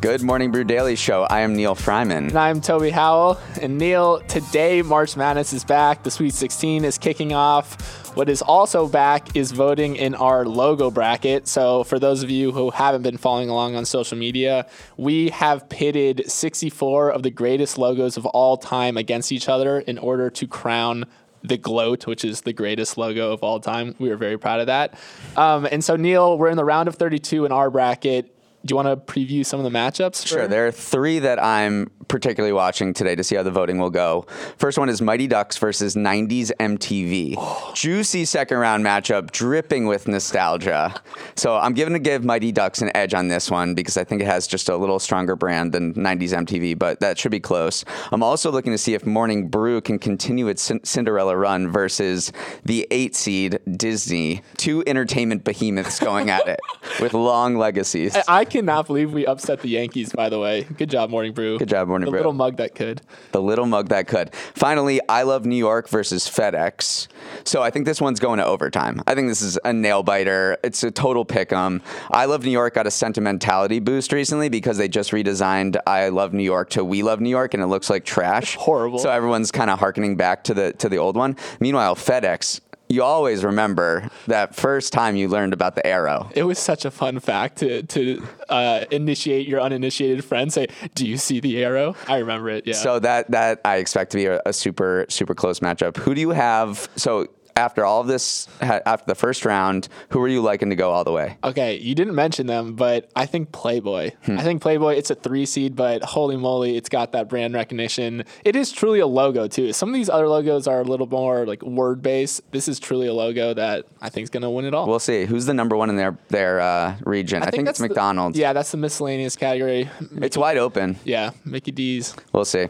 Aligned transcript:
Good 0.00 0.22
Morning 0.22 0.50
Brew 0.50 0.64
Daily 0.64 0.96
Show. 0.96 1.24
I 1.24 1.40
am 1.40 1.54
Neal 1.54 1.74
Freyman. 1.74 2.28
And 2.28 2.38
I'm 2.38 2.62
Toby 2.62 2.88
Howell. 2.88 3.38
And 3.60 3.76
Neal, 3.76 4.20
today 4.20 4.80
March 4.80 5.14
Madness 5.14 5.52
is 5.52 5.62
back. 5.62 6.04
The 6.04 6.10
Sweet 6.10 6.32
16 6.32 6.86
is 6.86 6.96
kicking 6.96 7.34
off. 7.34 8.16
What 8.16 8.30
is 8.30 8.40
also 8.40 8.88
back 8.88 9.36
is 9.36 9.52
voting 9.52 9.96
in 9.96 10.14
our 10.14 10.46
logo 10.46 10.90
bracket. 10.90 11.46
So, 11.46 11.84
for 11.84 11.98
those 11.98 12.22
of 12.22 12.30
you 12.30 12.50
who 12.50 12.70
haven't 12.70 13.02
been 13.02 13.18
following 13.18 13.50
along 13.50 13.76
on 13.76 13.84
social 13.84 14.16
media, 14.16 14.66
we 14.96 15.28
have 15.28 15.68
pitted 15.68 16.30
64 16.30 17.10
of 17.10 17.22
the 17.22 17.30
greatest 17.30 17.76
logos 17.76 18.16
of 18.16 18.24
all 18.24 18.56
time 18.56 18.96
against 18.96 19.30
each 19.30 19.50
other 19.50 19.80
in 19.80 19.98
order 19.98 20.30
to 20.30 20.46
crown 20.46 21.04
the 21.42 21.58
gloat, 21.58 22.06
which 22.06 22.24
is 22.24 22.40
the 22.40 22.54
greatest 22.54 22.96
logo 22.96 23.32
of 23.32 23.42
all 23.42 23.60
time. 23.60 23.94
We 23.98 24.08
are 24.08 24.16
very 24.16 24.38
proud 24.38 24.60
of 24.60 24.66
that. 24.68 24.98
Um, 25.36 25.68
and 25.70 25.84
so, 25.84 25.96
Neal, 25.96 26.38
we're 26.38 26.48
in 26.48 26.56
the 26.56 26.64
round 26.64 26.88
of 26.88 26.94
32 26.94 27.44
in 27.44 27.52
our 27.52 27.68
bracket 27.68 28.34
do 28.64 28.72
you 28.72 28.76
want 28.76 28.88
to 28.88 29.12
preview 29.12 29.44
some 29.44 29.58
of 29.60 29.64
the 29.64 29.76
matchups? 29.76 30.26
Sure. 30.26 30.46
There 30.46 30.66
are 30.66 30.72
three 30.72 31.18
that 31.20 31.42
I'm 31.42 31.90
particularly 32.10 32.52
watching 32.52 32.92
today 32.92 33.14
to 33.14 33.24
see 33.24 33.36
how 33.36 33.42
the 33.42 33.50
voting 33.50 33.78
will 33.78 33.88
go. 33.88 34.26
First 34.58 34.78
one 34.78 34.88
is 34.88 35.00
Mighty 35.00 35.28
Ducks 35.28 35.56
versus 35.56 35.94
90s 35.94 36.50
MTV. 36.58 37.36
Oh. 37.38 37.72
Juicy 37.74 38.24
second 38.24 38.58
round 38.58 38.84
matchup, 38.84 39.30
dripping 39.30 39.86
with 39.86 40.08
nostalgia. 40.08 41.00
So 41.36 41.56
I'm 41.56 41.72
going 41.72 41.92
to 41.92 41.98
give 42.00 42.24
Mighty 42.24 42.50
Ducks 42.50 42.82
an 42.82 42.90
edge 42.96 43.14
on 43.14 43.28
this 43.28 43.50
one 43.50 43.74
because 43.74 43.96
I 43.96 44.02
think 44.04 44.20
it 44.20 44.26
has 44.26 44.48
just 44.48 44.68
a 44.68 44.76
little 44.76 44.98
stronger 44.98 45.36
brand 45.36 45.72
than 45.72 45.94
90s 45.94 46.46
MTV, 46.46 46.76
but 46.78 46.98
that 47.00 47.16
should 47.16 47.30
be 47.30 47.40
close. 47.40 47.84
I'm 48.10 48.24
also 48.24 48.50
looking 48.50 48.72
to 48.72 48.78
see 48.78 48.94
if 48.94 49.06
Morning 49.06 49.48
Brew 49.48 49.80
can 49.80 49.98
continue 50.00 50.48
its 50.48 50.70
Cinderella 50.82 51.36
run 51.36 51.70
versus 51.70 52.32
the 52.64 52.88
eight 52.90 53.14
seed 53.14 53.60
Disney. 53.76 54.42
Two 54.56 54.82
entertainment 54.86 55.44
behemoths 55.44 56.00
going 56.00 56.28
at 56.28 56.48
it 56.48 56.60
with 57.00 57.14
long 57.14 57.56
legacies. 57.56 58.16
I 58.26 58.44
cannot 58.44 58.88
believe 58.88 59.12
we 59.12 59.26
upset 59.26 59.60
the 59.60 59.68
Yankees, 59.68 60.12
by 60.12 60.28
the 60.28 60.40
way. 60.40 60.64
Good 60.64 60.90
job, 60.90 61.10
Morning 61.10 61.32
Brew. 61.32 61.56
Good 61.58 61.68
job, 61.68 61.86
Morning 61.86 61.99
the 62.06 62.10
Brew. 62.10 62.20
Little 62.20 62.32
mug 62.32 62.56
that 62.56 62.74
could. 62.74 63.00
The 63.32 63.42
little 63.42 63.66
mug 63.66 63.88
that 63.88 64.06
could. 64.06 64.34
Finally, 64.34 65.00
I 65.08 65.22
Love 65.22 65.46
New 65.46 65.56
York 65.56 65.88
versus 65.88 66.28
FedEx. 66.28 67.08
So 67.44 67.62
I 67.62 67.70
think 67.70 67.86
this 67.86 68.00
one's 68.00 68.20
going 68.20 68.38
to 68.38 68.44
overtime. 68.44 69.02
I 69.06 69.14
think 69.14 69.28
this 69.28 69.42
is 69.42 69.58
a 69.64 69.72
nail 69.72 70.02
biter. 70.02 70.58
It's 70.62 70.82
a 70.82 70.90
total 70.90 71.24
pick 71.24 71.52
'em. 71.52 71.82
I 72.10 72.24
Love 72.26 72.44
New 72.44 72.50
York 72.50 72.74
got 72.74 72.86
a 72.86 72.90
sentimentality 72.90 73.78
boost 73.78 74.12
recently 74.12 74.48
because 74.48 74.78
they 74.78 74.88
just 74.88 75.12
redesigned 75.12 75.76
I 75.86 76.08
Love 76.08 76.32
New 76.32 76.42
York 76.42 76.70
to 76.70 76.84
We 76.84 77.02
Love 77.02 77.20
New 77.20 77.30
York 77.30 77.54
and 77.54 77.62
it 77.62 77.66
looks 77.66 77.90
like 77.90 78.04
trash. 78.04 78.54
It's 78.54 78.62
horrible. 78.62 78.98
So 78.98 79.10
everyone's 79.10 79.50
kind 79.50 79.70
of 79.70 79.78
harkening 79.78 80.16
back 80.16 80.44
to 80.44 80.54
the 80.54 80.72
to 80.74 80.88
the 80.88 80.98
old 80.98 81.16
one. 81.16 81.36
Meanwhile, 81.60 81.96
FedEx 81.96 82.60
you 82.90 83.04
always 83.04 83.44
remember 83.44 84.10
that 84.26 84.54
first 84.54 84.92
time 84.92 85.14
you 85.14 85.28
learned 85.28 85.52
about 85.52 85.76
the 85.76 85.86
arrow. 85.86 86.28
It 86.34 86.42
was 86.42 86.58
such 86.58 86.84
a 86.84 86.90
fun 86.90 87.20
fact 87.20 87.58
to 87.58 87.84
to 87.84 88.26
uh, 88.48 88.84
initiate 88.90 89.46
your 89.46 89.60
uninitiated 89.60 90.24
friend. 90.24 90.52
Say, 90.52 90.66
"Do 90.94 91.06
you 91.06 91.16
see 91.16 91.38
the 91.38 91.64
arrow?" 91.64 91.94
I 92.08 92.18
remember 92.18 92.50
it. 92.50 92.66
Yeah. 92.66 92.74
So 92.74 92.98
that 92.98 93.30
that 93.30 93.60
I 93.64 93.76
expect 93.76 94.10
to 94.12 94.16
be 94.16 94.26
a, 94.26 94.42
a 94.44 94.52
super 94.52 95.06
super 95.08 95.34
close 95.34 95.60
matchup. 95.60 95.96
Who 95.98 96.14
do 96.14 96.20
you 96.20 96.30
have? 96.30 96.90
So 96.96 97.28
after 97.56 97.84
all 97.84 98.00
of 98.00 98.06
this, 98.06 98.48
after 98.60 99.06
the 99.06 99.14
first 99.14 99.44
round, 99.44 99.88
who 100.10 100.20
are 100.22 100.28
you 100.28 100.40
liking 100.40 100.70
to 100.70 100.76
go 100.76 100.90
all 100.90 101.04
the 101.04 101.12
way? 101.12 101.36
Okay, 101.44 101.78
you 101.78 101.94
didn't 101.94 102.14
mention 102.14 102.46
them, 102.46 102.74
but 102.74 103.10
I 103.16 103.26
think 103.26 103.52
Playboy. 103.52 104.12
Hmm. 104.24 104.38
I 104.38 104.42
think 104.42 104.62
Playboy, 104.62 104.94
it's 104.94 105.10
a 105.10 105.14
three 105.14 105.46
seed, 105.46 105.76
but 105.76 106.02
holy 106.02 106.36
moly, 106.36 106.76
it's 106.76 106.88
got 106.88 107.12
that 107.12 107.28
brand 107.28 107.54
recognition. 107.54 108.24
It 108.44 108.56
is 108.56 108.72
truly 108.72 109.00
a 109.00 109.06
logo, 109.06 109.48
too. 109.48 109.72
Some 109.72 109.88
of 109.88 109.94
these 109.94 110.08
other 110.08 110.28
logos 110.28 110.66
are 110.66 110.80
a 110.80 110.84
little 110.84 111.06
more 111.06 111.46
like 111.46 111.62
word 111.62 112.02
based. 112.02 112.42
This 112.52 112.68
is 112.68 112.78
truly 112.80 113.06
a 113.06 113.14
logo 113.14 113.54
that 113.54 113.86
I 114.00 114.08
think 114.08 114.24
is 114.24 114.30
going 114.30 114.42
to 114.42 114.50
win 114.50 114.64
it 114.64 114.74
all. 114.74 114.86
We'll 114.86 114.98
see. 114.98 115.26
Who's 115.26 115.46
the 115.46 115.54
number 115.54 115.76
one 115.76 115.90
in 115.90 115.96
their, 115.96 116.18
their 116.28 116.60
uh, 116.60 116.96
region? 117.04 117.42
I, 117.42 117.46
I 117.46 117.50
think, 117.50 117.60
think 117.60 117.68
it's 117.68 117.80
McDonald's. 117.80 118.36
The, 118.36 118.42
yeah, 118.42 118.52
that's 118.52 118.70
the 118.70 118.76
miscellaneous 118.76 119.36
category. 119.36 119.88
Mickey, 120.00 120.26
it's 120.26 120.36
wide 120.36 120.58
open. 120.58 120.96
Yeah, 121.04 121.30
Mickey 121.44 121.72
D's. 121.72 122.14
We'll 122.32 122.44
see. 122.44 122.68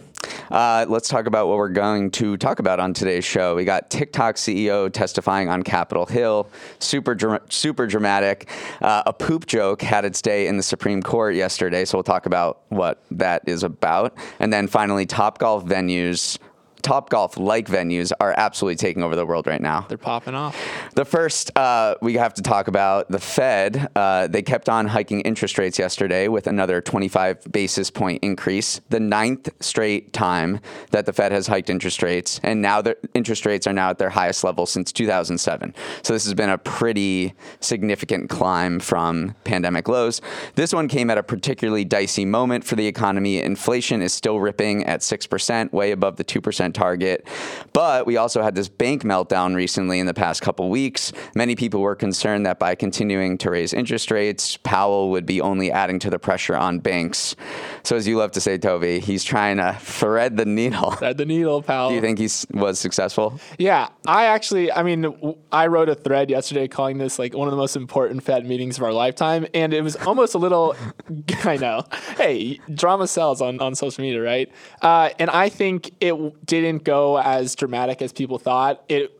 Uh, 0.50 0.86
let's 0.88 1.08
talk 1.08 1.26
about 1.26 1.48
what 1.48 1.56
we're 1.56 1.68
going 1.68 2.10
to 2.12 2.36
talk 2.36 2.58
about 2.58 2.80
on 2.80 2.92
today's 2.92 3.24
show. 3.24 3.54
We 3.54 3.64
got 3.64 3.90
TikTok 3.90 4.36
CEO 4.36 4.92
testifying 4.92 5.48
on 5.48 5.62
Capitol 5.62 6.06
Hill. 6.06 6.48
Super, 6.78 7.40
super 7.48 7.86
dramatic. 7.86 8.48
Uh, 8.80 9.02
a 9.06 9.12
poop 9.12 9.46
joke 9.46 9.82
had 9.82 10.04
its 10.04 10.22
day 10.22 10.46
in 10.46 10.56
the 10.56 10.62
Supreme 10.62 11.02
Court 11.02 11.34
yesterday, 11.34 11.84
so 11.84 11.98
we'll 11.98 12.02
talk 12.02 12.26
about 12.26 12.62
what 12.68 13.02
that 13.10 13.42
is 13.46 13.62
about. 13.62 14.16
And 14.38 14.52
then 14.52 14.66
finally, 14.66 15.06
Top 15.06 15.38
Golf 15.38 15.64
venues 15.64 16.38
Top 16.80 17.10
Golf 17.10 17.36
like 17.36 17.68
venues 17.68 18.12
are 18.20 18.34
absolutely 18.36 18.76
taking 18.76 19.02
over 19.02 19.16
the 19.16 19.26
world 19.26 19.46
right 19.46 19.60
now. 19.60 19.86
They're 19.88 19.98
popping 19.98 20.34
off. 20.34 20.56
The 20.94 21.04
first 21.04 21.56
uh, 21.56 21.94
we 22.00 22.14
have 22.14 22.34
to 22.34 22.42
talk 22.42 22.68
about 22.68 23.08
the 23.10 23.18
Fed. 23.18 23.88
Uh, 23.94 24.26
they 24.26 24.42
kept 24.42 24.68
on 24.68 24.86
hiking 24.86 25.20
interest 25.22 25.58
rates 25.58 25.78
yesterday 25.78 26.28
with 26.28 26.46
another 26.46 26.80
25 26.80 27.44
basis 27.50 27.90
point 27.90 28.22
increase, 28.22 28.80
the 28.88 29.00
ninth 29.00 29.48
straight 29.60 30.12
time 30.12 30.60
that 30.90 31.06
the 31.06 31.12
Fed 31.12 31.32
has 31.32 31.46
hiked 31.46 31.70
interest 31.70 32.02
rates, 32.02 32.40
and 32.42 32.62
now 32.62 32.80
the 32.80 32.96
interest 33.14 33.46
rates 33.46 33.66
are 33.66 33.72
now 33.72 33.90
at 33.90 33.98
their 33.98 34.10
highest 34.10 34.44
level 34.44 34.66
since 34.66 34.92
2007. 34.92 35.74
So 36.02 36.12
this 36.12 36.24
has 36.24 36.34
been 36.34 36.50
a 36.50 36.58
pretty 36.58 37.34
significant 37.60 38.30
climb 38.30 38.80
from 38.80 39.34
pandemic 39.44 39.88
lows. 39.88 40.20
This 40.54 40.72
one 40.72 40.88
came 40.88 41.10
at 41.10 41.18
a 41.18 41.22
particularly 41.22 41.84
dicey 41.84 42.24
moment 42.24 42.64
for 42.64 42.76
the 42.76 42.86
economy. 42.86 43.40
Inflation 43.40 44.02
is 44.02 44.12
still 44.12 44.40
ripping 44.40 44.84
at 44.84 45.02
six 45.02 45.26
percent, 45.26 45.72
way 45.72 45.90
above 45.90 46.16
the 46.16 46.24
two 46.24 46.40
percent 46.40 46.69
target. 46.72 47.26
But 47.72 48.06
we 48.06 48.16
also 48.16 48.42
had 48.42 48.54
this 48.54 48.68
bank 48.68 49.02
meltdown 49.02 49.54
recently 49.54 49.98
in 49.98 50.06
the 50.06 50.14
past 50.14 50.42
couple 50.42 50.68
weeks. 50.70 51.12
Many 51.34 51.56
people 51.56 51.80
were 51.80 51.94
concerned 51.94 52.46
that 52.46 52.58
by 52.58 52.74
continuing 52.74 53.38
to 53.38 53.50
raise 53.50 53.72
interest 53.72 54.10
rates, 54.10 54.56
Powell 54.58 55.10
would 55.10 55.26
be 55.26 55.40
only 55.40 55.70
adding 55.70 55.98
to 56.00 56.10
the 56.10 56.18
pressure 56.18 56.56
on 56.56 56.78
banks. 56.78 57.36
So, 57.82 57.96
as 57.96 58.06
you 58.06 58.16
love 58.16 58.32
to 58.32 58.40
say, 58.40 58.58
Toby, 58.58 59.00
he's 59.00 59.24
trying 59.24 59.56
to 59.58 59.76
thread 59.80 60.36
the 60.36 60.44
needle. 60.44 60.90
Thread 61.00 61.16
the 61.16 61.24
needle, 61.24 61.62
pal. 61.62 61.88
Do 61.88 61.94
you 61.94 62.00
think 62.00 62.18
he 62.18 62.28
was 62.52 62.78
successful? 62.78 63.40
Yeah, 63.58 63.88
I 64.06 64.26
actually, 64.26 64.70
I 64.72 64.82
mean, 64.82 65.36
I 65.50 65.66
wrote 65.66 65.88
a 65.88 65.94
thread 65.94 66.30
yesterday 66.30 66.68
calling 66.68 66.98
this 66.98 67.18
like 67.18 67.34
one 67.34 67.48
of 67.48 67.52
the 67.52 67.56
most 67.56 67.76
important 67.76 68.22
Fed 68.22 68.44
meetings 68.46 68.76
of 68.76 68.84
our 68.84 68.92
lifetime, 68.92 69.46
and 69.54 69.72
it 69.72 69.82
was 69.82 69.96
almost 69.96 70.34
a 70.34 70.38
little. 70.38 70.76
I 71.44 71.56
know. 71.56 71.84
Hey, 72.16 72.60
drama 72.74 73.06
sells 73.06 73.40
on 73.40 73.60
on 73.60 73.74
social 73.74 74.02
media, 74.02 74.20
right? 74.20 74.50
Uh, 74.82 75.10
and 75.18 75.30
I 75.30 75.48
think 75.48 75.90
it 76.00 76.46
didn't 76.46 76.84
go 76.84 77.18
as 77.18 77.54
dramatic 77.54 78.02
as 78.02 78.12
people 78.12 78.38
thought. 78.38 78.84
It 78.88 79.16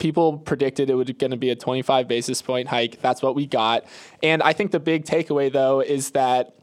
people 0.00 0.38
predicted 0.38 0.90
it 0.90 0.94
was 0.94 1.10
going 1.12 1.30
to 1.30 1.36
be 1.36 1.50
a 1.50 1.56
25 1.56 2.08
basis 2.08 2.42
point 2.42 2.66
hike. 2.66 3.00
That's 3.00 3.22
what 3.22 3.36
we 3.36 3.46
got. 3.46 3.84
And 4.22 4.42
I 4.42 4.52
think 4.52 4.72
the 4.72 4.80
big 4.80 5.04
takeaway 5.04 5.52
though 5.52 5.80
is 5.80 6.10
that 6.12 6.54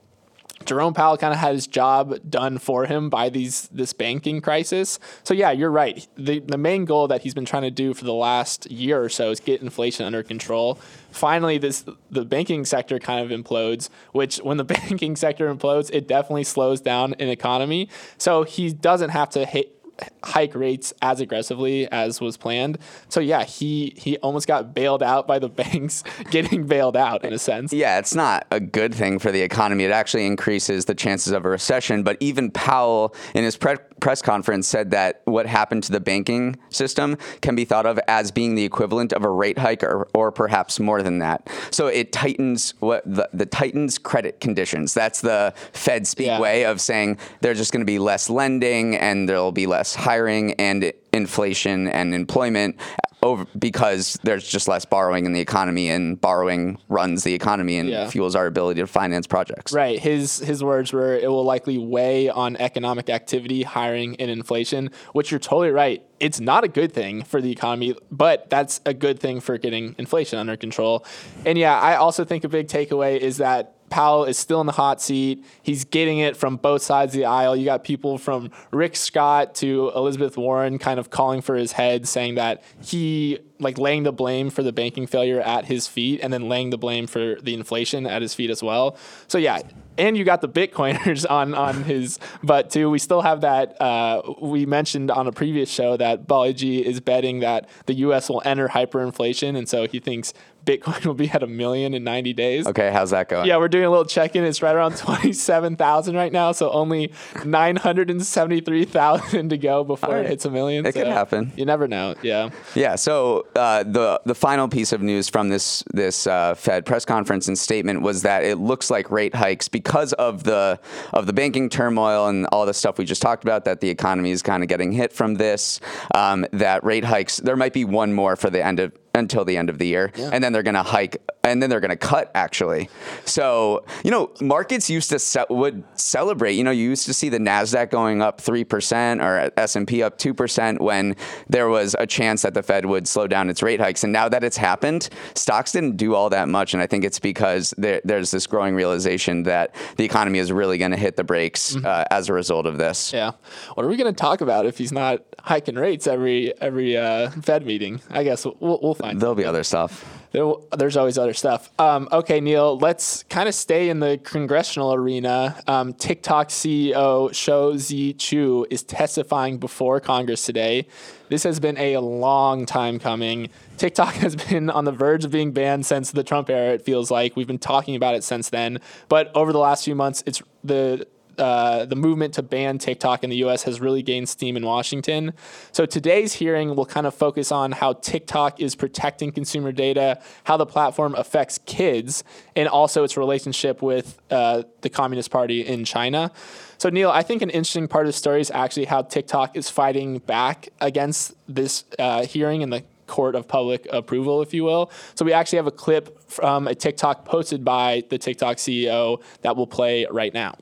Jerome 0.68 0.94
Powell 0.94 1.18
kind 1.18 1.34
of 1.34 1.40
had 1.40 1.54
his 1.54 1.66
job 1.66 2.20
done 2.30 2.58
for 2.58 2.86
him 2.86 3.10
by 3.10 3.30
these 3.30 3.70
this 3.70 3.94
banking 3.94 4.42
crisis. 4.42 5.00
So 5.24 5.34
yeah, 5.34 5.52
you're 5.52 5.72
right. 5.72 6.06
The 6.16 6.40
the 6.40 6.58
main 6.58 6.86
goal 6.86 7.08
that 7.08 7.22
he's 7.22 7.34
been 7.34 7.46
trying 7.46 7.64
to 7.64 7.72
do 7.72 7.94
for 7.94 8.04
the 8.04 8.14
last 8.14 8.70
year 8.70 9.02
or 9.02 9.10
so 9.10 9.32
is 9.32 9.40
get 9.40 9.62
inflation 9.62 10.06
under 10.06 10.24
control. 10.24 10.76
Finally, 11.12 11.58
this 11.58 11.86
the 12.12 12.26
banking 12.26 12.66
sector 12.66 13.00
kind 13.00 13.32
of 13.32 13.38
implodes, 13.38 13.90
which 14.12 14.38
when 14.38 14.58
the 14.58 14.64
banking 14.78 15.16
sector 15.16 15.54
implodes, 15.54 15.90
it 15.94 16.08
definitely 16.08 16.44
slows 16.44 16.82
down 16.82 17.14
an 17.14 17.30
economy. 17.30 17.90
So 18.18 18.44
he 18.44 18.74
doesn't 18.74 19.12
have 19.12 19.30
to 19.32 19.46
hit 19.46 19.77
hike 20.24 20.56
rates 20.56 20.94
as 21.02 21.20
aggressively 21.20 21.90
as 21.92 22.22
was 22.22 22.38
planned. 22.38 22.78
So 23.10 23.20
yeah, 23.20 23.44
he 23.44 23.94
he 23.96 24.18
almost 24.18 24.48
got 24.48 24.74
bailed 24.74 25.04
out 25.04 25.28
by 25.28 25.40
the 25.40 25.50
banks 25.58 26.04
getting 26.32 26.66
bailed 26.66 26.98
out 26.98 27.24
in 27.26 27.34
a 27.34 27.40
sense. 27.40 27.74
Yeah, 27.74 28.00
it's 28.00 28.16
not 28.16 28.46
a 28.52 28.60
good 28.60 28.94
thing 28.94 29.20
for 29.20 29.32
the 29.32 29.42
economy. 29.42 29.84
It 29.84 29.92
actually 29.92 30.26
increases 30.26 30.86
the 30.86 30.96
chances 30.96 31.34
of 31.34 31.46
a 31.46 31.50
recession, 31.50 32.04
but 32.04 32.18
even 32.20 32.52
Powell 32.52 33.16
in 33.34 33.44
his 33.44 33.58
pre- 33.58 33.78
press 34.00 34.22
conference 34.22 34.68
said 34.68 34.92
that 34.92 35.22
what 35.26 35.46
happened 35.46 35.84
to 35.84 35.92
the 35.92 36.00
banking 36.00 36.58
system 36.70 37.18
can 37.42 37.56
be 37.56 37.66
thought 37.66 37.86
of 37.86 38.00
as 38.08 38.32
being 38.32 38.56
the 38.56 38.64
equivalent 38.64 39.14
of 39.14 39.24
a 39.24 39.30
rate 39.30 39.58
hike 39.58 39.84
or, 39.84 40.08
or 40.14 40.32
perhaps 40.32 40.80
more 40.80 41.02
than 41.04 41.20
that. 41.20 41.50
So 41.72 41.88
it 41.88 42.12
tightens 42.12 42.74
what 42.80 43.04
the, 43.06 43.30
the 43.34 43.46
tightens 43.46 43.98
credit 43.98 44.40
conditions. 44.40 44.94
That's 44.94 45.22
the 45.22 45.54
Fed 45.74 46.08
speak 46.08 46.28
Yeah. 46.28 46.40
way 46.40 46.66
of 46.66 46.80
saying 46.82 47.18
there's 47.42 47.58
just 47.58 47.72
going 47.72 47.82
to 47.82 47.86
be 47.86 48.00
less 48.00 48.30
lending 48.30 48.96
and 48.96 49.28
there'll 49.28 49.52
be 49.52 49.68
less 49.68 49.96
hiring 49.96 50.54
and 50.54 50.92
inflation 51.14 51.88
and 51.88 52.14
employment 52.14 52.76
over 53.24 53.46
because 53.58 54.20
there's 54.24 54.48
just 54.48 54.68
less 54.68 54.86
borrowing 54.86 55.26
in 55.26 55.34
the 55.34 55.40
economy 55.40 55.90
and 55.90 56.22
borrowing 56.22 56.78
runs 56.88 57.24
the 57.24 57.34
economy 57.34 57.78
and 57.78 57.90
Yeah. 57.90 58.10
fuels 58.10 58.36
our 58.36 58.46
ability 58.46 58.80
to 58.82 58.88
finance 58.88 59.26
projects. 59.26 59.74
Right. 59.74 60.00
His 60.00 60.38
his 60.40 60.64
words 60.64 60.94
were 60.94 61.16
it 61.16 61.28
will 61.30 61.44
likely 61.44 61.78
weigh 61.80 62.30
on 62.30 62.56
economic 62.58 63.10
activity, 63.10 63.64
hiring, 63.64 64.16
and 64.18 64.30
inflation, 64.30 64.92
which 65.14 65.32
you're 65.32 65.40
totally 65.40 65.72
right. 65.72 66.04
It's 66.20 66.40
not 66.40 66.64
a 66.64 66.68
good 66.68 66.92
thing 66.94 67.24
for 67.24 67.42
the 67.42 67.52
economy, 67.52 67.96
but 68.12 68.50
that's 68.50 68.82
a 68.86 68.94
good 68.94 69.20
thing 69.20 69.40
for 69.40 69.58
getting 69.58 69.96
inflation 69.98 70.38
under 70.38 70.56
control. 70.56 71.04
And 71.46 71.58
yeah, 71.58 71.80
I 71.80 71.96
also 71.96 72.24
think 72.24 72.44
a 72.44 72.50
big 72.50 72.68
takeaway 72.68 73.18
is 73.18 73.38
that 73.38 73.74
Powell 73.90 74.26
is 74.26 74.38
still 74.38 74.62
in 74.62 74.68
the 74.68 74.74
hot 74.74 75.02
seat. 75.02 75.46
He's 75.62 75.86
getting 75.86 76.20
it 76.20 76.36
from 76.36 76.58
both 76.58 76.82
sides 76.82 77.14
of 77.14 77.20
the 77.20 77.26
aisle. 77.26 77.56
You 77.56 77.66
got 77.66 77.84
people 77.84 78.18
from 78.18 78.52
Rick 78.72 78.96
Scott 78.96 79.56
to 79.56 79.92
Elizabeth 79.96 80.38
Warren 80.38 80.78
kind 80.78 81.00
of 81.00 81.10
calling 81.10 81.42
for 81.42 81.56
his 81.56 81.72
head, 81.74 82.08
saying 82.08 82.36
that 82.36 82.64
he 82.82 83.40
like 83.60 83.78
laying 83.78 84.04
the 84.04 84.12
blame 84.12 84.50
for 84.50 84.62
the 84.62 84.72
banking 84.72 85.08
failure 85.08 85.42
at 85.42 85.66
his 85.66 85.88
feet 85.88 86.20
and 86.22 86.32
then 86.32 86.48
laying 86.48 86.70
the 86.70 86.78
blame 86.78 87.08
for 87.08 87.36
the 87.42 87.54
inflation 87.54 88.06
at 88.06 88.22
his 88.22 88.36
feet 88.36 88.50
as 88.50 88.62
well. 88.62 88.98
So 89.28 89.38
yeah, 89.38 89.62
and 89.98 90.16
you 90.16 90.24
got 90.24 90.42
the 90.42 90.50
Bitcoiners 90.50 91.26
on 91.30 91.54
on 91.54 91.84
his 91.84 92.20
butt 92.44 92.70
too. 92.70 92.90
We 92.90 93.00
still 93.00 93.22
have 93.22 93.42
that. 93.42 93.80
Uh, 93.82 94.22
we 94.42 94.66
mentioned 94.66 95.12
on 95.12 95.28
a 95.28 95.32
previous 95.32 95.70
show 95.70 95.98
that 95.98 96.28
Balaji 96.28 96.82
is 96.82 97.00
betting 97.00 97.40
that 97.40 97.70
the 97.86 97.94
U.S. 97.96 98.30
will 98.30 98.42
enter 98.46 98.68
hyperinflation, 98.68 99.58
and 99.58 99.68
so 99.68 99.88
he 99.88 100.00
thinks 100.00 100.34
Bitcoin 100.68 101.06
will 101.06 101.14
be 101.14 101.30
at 101.30 101.42
a 101.42 101.48
million 101.48 101.94
in 101.94 102.04
90 102.04 102.34
days. 102.34 102.68
Okay, 102.68 102.92
how's 102.92 103.12
that 103.12 103.30
going? 103.30 103.48
Yeah, 103.48 103.58
we're 103.58 103.70
doing 103.70 103.86
a 103.86 103.90
little 103.90 104.06
check 104.06 104.36
in. 104.36 104.44
It's 104.44 104.62
right 104.62 104.76
around 104.76 104.98
27,000 104.98 106.16
right 106.16 106.32
now. 106.32 106.52
So 106.52 106.70
only 106.72 107.12
973,000 107.46 109.50
to 109.50 109.58
go 109.58 109.84
before 109.84 110.18
All 110.18 110.22
it 110.22 110.28
hits 110.28 110.46
a 110.46 110.52
million. 110.52 110.86
It 110.86 110.94
could 110.94 111.08
happen. 111.08 111.54
You 111.56 111.66
never 111.66 111.88
know. 111.88 112.14
Yeah. 112.22 112.50
Yeah. 112.76 112.96
So 112.96 113.48
uh, 113.56 113.84
the 113.84 114.20
the 114.26 114.36
final 114.36 114.68
piece 114.68 114.92
of 114.92 115.02
news 115.02 115.30
from 115.30 115.50
this 115.50 115.84
this 115.94 116.28
uh, 116.28 116.54
Fed 116.56 116.86
press 116.86 117.06
conference 117.06 117.48
and 117.48 117.58
statement 117.58 118.02
was 118.02 118.24
that 118.24 118.44
it 118.44 118.58
looks 118.58 118.92
like 118.92 119.10
rate 119.10 119.34
hikes 119.34 119.70
because 119.70 120.12
of 120.14 120.44
the 120.44 120.80
of 121.14 121.26
the 121.26 121.34
banking 121.34 121.70
turmoil 121.70 122.28
and 122.28 122.46
all 122.52 122.66
the 122.66 122.74
stuff 122.74 122.98
we 122.98 123.06
just 123.06 123.22
talked 123.22 123.44
about. 123.44 123.64
That 123.66 123.80
the 123.80 123.90
economy 123.90 124.32
is 124.32 124.42
kind 124.42 124.64
of 124.64 124.70
getting 124.70 124.92
hit 124.92 125.14
from 125.14 125.36
this. 125.36 125.80
Um, 126.14 126.46
that 126.52 126.84
rate 126.84 127.06
hikes. 127.06 127.38
There 127.38 127.56
might 127.56 127.74
be 127.74 127.86
one 127.86 128.14
more 128.14 128.36
for 128.36 128.50
the 128.50 128.66
end 128.66 128.80
of 128.80 128.92
until 129.16 129.46
the 129.46 129.58
end 129.58 129.70
of 129.70 129.78
the 129.78 129.88
year, 129.88 130.12
and 130.16 130.44
then 130.44 130.54
they're 130.54 130.64
going 130.64 130.76
to 130.76 130.84
hike, 130.84 131.18
and 131.44 131.62
then 131.62 131.70
they're 131.70 131.80
going 131.80 131.90
to 131.90 131.96
cut. 131.96 132.32
Actually, 132.36 132.90
so 133.26 133.84
you 134.04 134.12
know, 134.12 134.32
markets 134.42 134.90
used 134.90 135.10
to 135.10 135.20
ce- 135.20 135.50
would 135.50 135.84
celebrate. 135.96 136.54
You 136.54 136.64
know, 136.64 136.72
you 136.72 136.90
used 136.90 137.06
to 137.06 137.14
see 137.14 137.30
the 137.30 137.40
Nasdaq 137.40 137.90
going 137.90 138.22
up 138.22 138.42
three 138.42 138.64
percent 138.64 139.22
or 139.22 139.52
S 139.58 139.76
and 139.76 139.88
P 139.88 140.04
up 140.04 140.18
two 140.18 140.34
percent 140.34 140.82
when 140.82 141.16
there 141.48 141.70
was 141.70 141.96
a 141.98 142.06
chance 142.06 142.42
that 142.44 142.54
the 142.54 142.64
Fed 142.64 142.86
would 142.86 143.08
slow 143.08 143.28
down 143.28 143.50
its 143.50 143.64
rate 143.64 143.80
hikes. 143.80 144.04
And 144.04 144.14
now 144.14 144.30
that 144.30 144.44
it's 144.44 144.58
happened, 144.58 145.10
stocks 145.36 145.72
didn't 145.72 145.98
do 145.98 146.14
all 146.14 146.30
that 146.30 146.48
much. 146.50 146.74
And 146.74 146.84
I 146.84 146.88
think 146.88 147.04
it's 147.04 147.20
because 147.20 147.74
there, 147.78 148.02
there's 148.04 148.32
this 148.32 148.46
growing 148.46 148.76
realization 148.76 149.44
that 149.44 149.74
the 149.96 150.04
economy 150.04 150.40
is 150.40 150.52
really 150.52 150.78
going 150.78 150.92
to 150.92 150.98
hit 150.98 151.16
the 151.16 151.24
brakes 151.24 151.76
uh, 151.76 152.06
as 152.12 152.30
a 152.30 152.34
result 152.34 152.66
of 152.66 152.78
this. 152.78 153.14
Yeah. 153.14 153.32
What 153.74 153.86
are 153.86 153.90
we 153.90 153.98
going 153.98 154.14
to 154.14 154.20
talk 154.20 154.42
about 154.42 154.66
if 154.66 154.78
he's 154.78 154.92
not 154.92 155.24
hiking 155.40 155.76
rates 155.76 156.08
every 156.08 156.54
every 156.62 156.98
uh, 156.98 157.32
Fed 157.42 157.66
meeting? 157.66 158.02
I 158.10 158.24
guess 158.24 158.46
we'll, 158.46 158.80
we'll 158.82 158.94
find. 158.94 159.07
There'll 159.16 159.36
be 159.36 159.46
other 159.46 159.64
stuff. 159.64 160.14
There, 160.32 160.54
there's 160.78 160.98
always 160.98 161.18
other 161.18 161.34
stuff. 161.34 161.72
Um, 161.80 162.10
okay, 162.12 162.42
Neal, 162.42 162.78
let's 162.78 163.24
kind 163.24 163.48
of 163.48 163.56
stay 163.56 163.90
in 163.90 164.00
the 164.00 164.20
congressional 164.24 164.94
arena. 164.94 165.62
Um, 165.68 165.94
TikTok 165.94 166.50
CEO 166.50 167.34
Shou 167.34 167.78
Zi 167.78 168.14
Chew 168.14 168.68
is 168.70 168.84
testifying 168.84 169.58
before 169.58 170.00
Congress 170.00 170.46
today. 170.46 170.88
This 171.30 171.44
has 171.44 171.60
been 171.60 171.78
a 171.78 171.98
long 171.98 172.66
time 172.66 173.00
coming. 173.00 173.50
TikTok 173.78 174.14
has 174.16 174.36
been 174.36 174.70
on 174.70 174.86
the 174.86 174.92
verge 174.92 175.26
of 175.26 175.32
being 175.32 175.52
banned 175.52 175.86
since 175.86 176.12
the 176.12 176.24
Trump 176.24 176.50
era, 176.50 176.74
it 176.74 176.82
feels 176.82 177.10
like. 177.10 177.36
We've 177.36 177.48
been 177.48 177.58
talking 177.58 177.96
about 177.96 178.16
it 178.16 178.24
since 178.24 178.50
then. 178.50 178.80
But 179.10 179.32
over 179.36 179.52
the 179.52 179.60
last 179.60 179.86
few 179.86 179.96
months, 179.96 180.24
it's 180.26 180.42
the 180.64 181.08
uh, 181.38 181.86
the 181.86 181.96
movement 181.96 182.34
to 182.36 182.44
ban 182.44 182.78
TikTok 182.78 183.24
in 183.24 183.30
the 183.30 183.38
US 183.38 183.64
has 183.64 183.80
really 183.80 184.02
gained 184.02 184.30
steam 184.30 184.58
in 184.58 184.66
Washington. 184.66 185.34
So 185.72 185.86
today's 185.86 186.34
hearing 186.34 186.76
will 186.76 186.86
kind 186.86 187.06
of 187.06 187.14
focus 187.14 187.52
on 187.52 187.72
how 187.72 187.94
TikTok 187.94 188.60
is 188.60 188.76
protecting 188.76 189.32
consumer 189.32 189.72
data, 189.72 190.22
how 190.46 190.58
the 190.58 190.66
platform 190.66 191.16
affects 191.16 191.60
kids, 191.66 192.24
and 192.56 192.68
also 192.68 193.04
its 193.04 193.18
relationship 193.18 193.82
with 193.82 194.20
uh, 194.32 194.64
the 194.82 194.90
Communist 194.90 195.32
Party 195.32 195.62
in 195.62 195.86
China. 195.86 196.32
So, 196.78 196.90
Neal, 196.90 197.10
I 197.10 197.24
think 197.24 197.42
an 197.42 197.50
interesting 197.50 197.88
part 197.88 198.06
of 198.06 198.10
the 198.10 198.18
story 198.18 198.40
is 198.40 198.52
actually 198.52 198.86
how 198.86 199.02
TikTok 199.02 199.58
is 199.58 199.70
fighting 199.70 200.20
back 200.20 200.70
against 200.80 201.34
this 201.48 201.86
uh, 201.98 202.26
hearing 202.26 202.62
in 202.62 202.70
the 202.70 202.84
court 203.08 203.36
of 203.36 203.48
public 203.48 203.88
approval, 203.92 204.42
if 204.42 204.54
you 204.54 204.64
will. 204.64 204.92
So, 205.16 205.26
we 205.26 205.34
actually 205.34 205.58
have 205.58 205.68
a 205.68 205.72
clip 205.72 206.30
from 206.30 206.68
a 206.68 206.76
TikTok 206.76 207.26
posted 207.26 207.66
by 207.66 208.04
the 208.10 208.18
TikTok 208.18 208.58
CEO 208.58 209.24
that 209.42 209.56
will 209.56 209.68
play 209.68 210.06
right 210.12 210.34
now. 210.34 210.56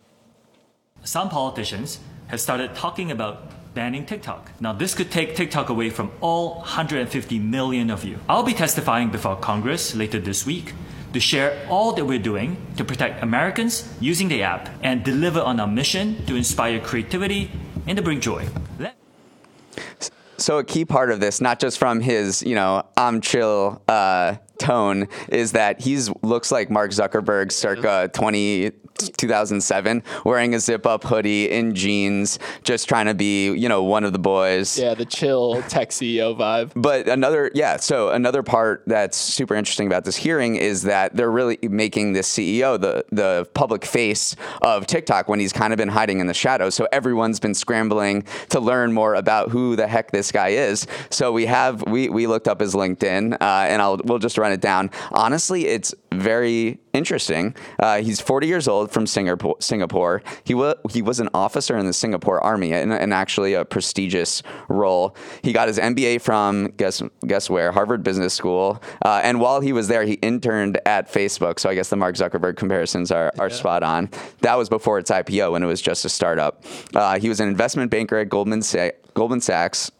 Some 1.05 1.29
politicians 1.29 1.99
have 2.27 2.41
started 2.41 2.75
talking 2.75 3.11
about 3.11 3.51
banning 3.73 4.05
TikTok. 4.05 4.51
Now, 4.59 4.73
this 4.73 4.93
could 4.95 5.11
take 5.11 5.35
TikTok 5.35 5.69
away 5.69 5.89
from 5.89 6.11
all 6.21 6.55
150 6.59 7.39
million 7.39 7.89
of 7.89 8.03
you. 8.03 8.17
I'll 8.27 8.43
be 8.43 8.53
testifying 8.53 9.09
before 9.11 9.35
Congress 9.35 9.93
later 9.95 10.19
this 10.19 10.45
week 10.45 10.73
to 11.13 11.19
share 11.19 11.65
all 11.69 11.93
that 11.93 12.05
we're 12.05 12.19
doing 12.19 12.57
to 12.77 12.83
protect 12.83 13.21
Americans 13.23 13.87
using 13.99 14.27
the 14.27 14.43
app 14.43 14.69
and 14.81 15.03
deliver 15.03 15.39
on 15.41 15.59
our 15.59 15.67
mission 15.67 16.25
to 16.25 16.35
inspire 16.35 16.79
creativity 16.79 17.51
and 17.87 17.97
to 17.97 18.01
bring 18.03 18.19
joy. 18.19 18.45
Let- 18.79 18.95
So 20.37 20.57
a 20.57 20.63
key 20.63 20.83
part 20.85 21.11
of 21.11 21.19
this, 21.19 21.39
not 21.39 21.59
just 21.59 21.77
from 21.77 22.01
his, 22.01 22.43
you 22.43 22.55
know, 22.55 22.83
I'm 22.97 23.21
chill 23.21 23.81
uh, 23.87 24.35
tone, 24.59 25.07
is 25.29 25.51
that 25.53 25.79
he's 25.81 26.09
looks 26.23 26.51
like 26.51 26.69
Mark 26.69 26.91
Zuckerberg 26.91 27.51
circa 27.51 28.09
20, 28.13 28.71
2007, 28.97 30.03
wearing 30.23 30.55
a 30.55 30.59
zip 30.59 30.85
up 30.85 31.03
hoodie 31.03 31.51
in 31.51 31.75
jeans, 31.75 32.39
just 32.63 32.87
trying 32.87 33.05
to 33.07 33.13
be, 33.13 33.51
you 33.53 33.67
know, 33.67 33.83
one 33.83 34.03
of 34.03 34.13
the 34.13 34.19
boys. 34.19 34.77
Yeah, 34.77 34.93
the 34.93 35.05
chill 35.05 35.61
tech 35.63 35.89
CEO 35.89 36.35
vibe. 36.35 36.71
But 36.75 37.07
another, 37.07 37.51
yeah. 37.53 37.77
So 37.77 38.09
another 38.09 38.43
part 38.43 38.83
that's 38.87 39.17
super 39.17 39.55
interesting 39.55 39.87
about 39.87 40.05
this 40.05 40.15
hearing 40.15 40.55
is 40.55 40.83
that 40.83 41.15
they're 41.15 41.31
really 41.31 41.57
making 41.61 42.13
this 42.13 42.31
CEO 42.31 42.79
the 42.79 43.05
the 43.11 43.47
public 43.53 43.85
face 43.85 44.35
of 44.61 44.87
TikTok 44.87 45.27
when 45.27 45.39
he's 45.39 45.53
kind 45.53 45.73
of 45.73 45.77
been 45.77 45.89
hiding 45.89 46.19
in 46.19 46.27
the 46.27 46.33
shadows. 46.33 46.75
So 46.75 46.87
everyone's 46.91 47.39
been 47.39 47.53
scrambling 47.53 48.23
to 48.49 48.59
learn 48.59 48.93
more 48.93 49.15
about 49.15 49.49
who 49.49 49.75
the 49.75 49.87
heck 49.87 50.11
this 50.11 50.31
guy 50.31 50.49
is. 50.49 50.87
So 51.09 51.31
we 51.31 51.45
have 51.45 51.83
we 51.87 52.09
we 52.09 52.27
looked 52.27 52.47
up 52.47 52.59
his 52.59 52.73
LinkedIn, 52.73 53.33
uh, 53.33 53.35
and 53.41 53.81
I'll 53.81 53.99
we'll 54.05 54.19
just 54.19 54.37
run 54.37 54.51
it 54.51 54.61
down. 54.61 54.89
Honestly, 55.11 55.67
it's 55.67 55.93
very 56.11 56.79
interesting. 56.95 57.55
Uh, 57.79 58.01
he's 58.01 58.21
40 58.21 58.47
years 58.47 58.67
old 58.67 58.91
from 58.91 59.05
Singapore. 59.05 59.57
Singapore. 59.59 60.23
He 60.43 60.53
was 60.53 60.75
he 60.89 61.01
was 61.01 61.19
an 61.19 61.29
officer 61.33 61.77
in 61.77 61.85
the 61.85 61.93
Singapore 61.93 62.41
Army, 62.41 62.73
and, 62.73 62.91
and 62.93 63.13
actually 63.13 63.53
a 63.53 63.65
prestigious 63.65 64.41
role. 64.69 65.15
He 65.43 65.53
got 65.53 65.67
his 65.67 65.77
MBA 65.77 66.21
from 66.21 66.67
guess 66.77 67.01
guess 67.27 67.49
where 67.49 67.71
Harvard 67.71 68.03
Business 68.03 68.33
School, 68.33 68.81
uh, 69.03 69.21
and 69.23 69.39
while 69.39 69.61
he 69.61 69.73
was 69.73 69.87
there, 69.87 70.03
he 70.03 70.13
interned 70.13 70.79
at 70.85 71.11
Facebook. 71.11 71.59
So 71.59 71.69
I 71.69 71.75
guess 71.75 71.89
the 71.89 71.95
Mark 71.97 72.15
Zuckerberg 72.15 72.55
comparisons 72.55 73.11
are, 73.11 73.31
are 73.37 73.49
spot 73.49 73.83
on. 73.83 74.09
That 74.41 74.57
was 74.57 74.69
before 74.69 74.97
its 74.99 75.11
IPO 75.11 75.51
when 75.51 75.63
it 75.63 75.67
was 75.67 75.81
just 75.81 76.05
a 76.05 76.09
startup. 76.09 76.63
Uh, 76.93 77.19
he 77.19 77.29
was 77.29 77.39
an 77.39 77.47
investment 77.47 77.91
banker 77.91 78.17
at 78.17 78.29
Goldman 78.29 78.61
Sa- 78.61 78.91
Goldman 79.13 79.41
Sachs. 79.41 79.91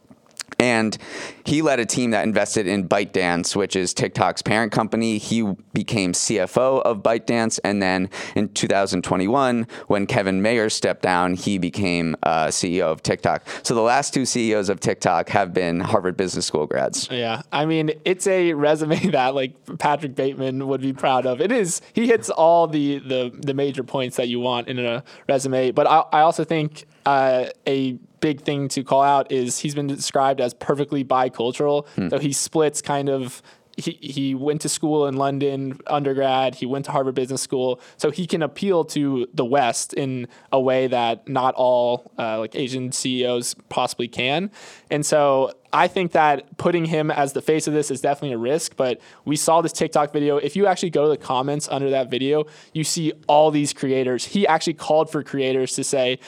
And 0.59 0.97
he 1.45 1.61
led 1.61 1.79
a 1.79 1.85
team 1.85 2.11
that 2.11 2.23
invested 2.23 2.67
in 2.67 2.87
ByteDance, 2.87 3.55
which 3.55 3.75
is 3.75 3.93
TikTok's 3.93 4.41
parent 4.41 4.71
company. 4.71 5.17
He 5.17 5.43
became 5.73 6.13
CFO 6.13 6.81
of 6.81 7.03
ByteDance. 7.03 7.59
And 7.63 7.81
then 7.81 8.09
in 8.35 8.49
2021, 8.49 9.67
when 9.87 10.07
Kevin 10.07 10.41
Mayer 10.41 10.69
stepped 10.69 11.01
down, 11.01 11.35
he 11.35 11.57
became 11.57 12.15
uh, 12.23 12.47
CEO 12.47 12.83
of 12.83 13.03
TikTok. 13.03 13.43
So 13.63 13.75
the 13.75 13.81
last 13.81 14.13
two 14.13 14.25
CEOs 14.25 14.69
of 14.69 14.79
TikTok 14.79 15.29
have 15.29 15.53
been 15.53 15.79
Harvard 15.81 16.17
Business 16.17 16.45
School 16.45 16.65
grads. 16.65 17.07
Yeah, 17.11 17.41
I 17.51 17.65
mean, 17.65 17.91
it's 18.05 18.27
a 18.27 18.53
resume 18.53 18.97
that 19.11 19.35
like 19.35 19.53
Patrick 19.77 20.15
Bateman 20.15 20.67
would 20.67 20.81
be 20.81 20.93
proud 20.93 21.25
of. 21.25 21.41
It 21.41 21.51
is. 21.51 21.81
He 21.93 22.07
hits 22.07 22.29
all 22.29 22.67
the 22.67 22.99
the, 22.99 23.31
the 23.33 23.53
major 23.53 23.83
points 23.83 24.17
that 24.17 24.27
you 24.27 24.39
want 24.39 24.67
in 24.67 24.79
a 24.79 25.03
resume. 25.27 25.71
But 25.71 25.87
I, 25.87 26.03
I 26.11 26.21
also 26.21 26.43
think 26.43 26.85
uh, 27.05 27.47
a 27.67 27.99
big 28.19 28.41
thing 28.41 28.67
to 28.69 28.83
call 28.83 29.03
out 29.03 29.31
is 29.31 29.59
he's 29.59 29.75
been 29.75 29.87
described 29.87 30.41
as 30.41 30.53
perfectly 30.53 31.03
bicultural. 31.03 31.87
So 32.09 32.19
he 32.19 32.33
splits 32.33 32.81
kind 32.81 33.09
of 33.09 33.41
he, 33.77 33.97
he 34.01 34.35
went 34.35 34.61
to 34.61 34.69
school 34.69 35.07
in 35.07 35.17
London, 35.17 35.79
undergrad. 35.87 36.55
He 36.55 36.65
went 36.65 36.85
to 36.85 36.91
Harvard 36.91 37.15
Business 37.15 37.41
School, 37.41 37.81
so 37.97 38.09
he 38.11 38.25
can 38.25 38.41
appeal 38.41 38.85
to 38.85 39.27
the 39.33 39.45
West 39.45 39.93
in 39.93 40.27
a 40.51 40.59
way 40.59 40.87
that 40.87 41.27
not 41.27 41.55
all 41.55 42.11
uh, 42.17 42.39
like 42.39 42.55
Asian 42.55 42.91
CEOs 42.91 43.55
possibly 43.69 44.07
can. 44.07 44.51
And 44.89 45.05
so 45.05 45.51
I 45.73 45.87
think 45.87 46.13
that 46.13 46.57
putting 46.57 46.85
him 46.85 47.11
as 47.11 47.33
the 47.33 47.41
face 47.41 47.67
of 47.67 47.73
this 47.73 47.91
is 47.91 48.01
definitely 48.01 48.33
a 48.33 48.37
risk. 48.37 48.75
But 48.77 49.01
we 49.25 49.35
saw 49.35 49.61
this 49.61 49.73
TikTok 49.73 50.13
video. 50.13 50.37
If 50.37 50.55
you 50.55 50.67
actually 50.67 50.91
go 50.91 51.03
to 51.03 51.09
the 51.09 51.17
comments 51.17 51.67
under 51.69 51.89
that 51.89 52.09
video, 52.09 52.45
you 52.73 52.83
see 52.83 53.11
all 53.27 53.51
these 53.51 53.73
creators. 53.73 54.25
He 54.25 54.47
actually 54.47 54.75
called 54.75 55.09
for 55.09 55.23
creators 55.23 55.73
to 55.75 55.83
say 55.83 56.19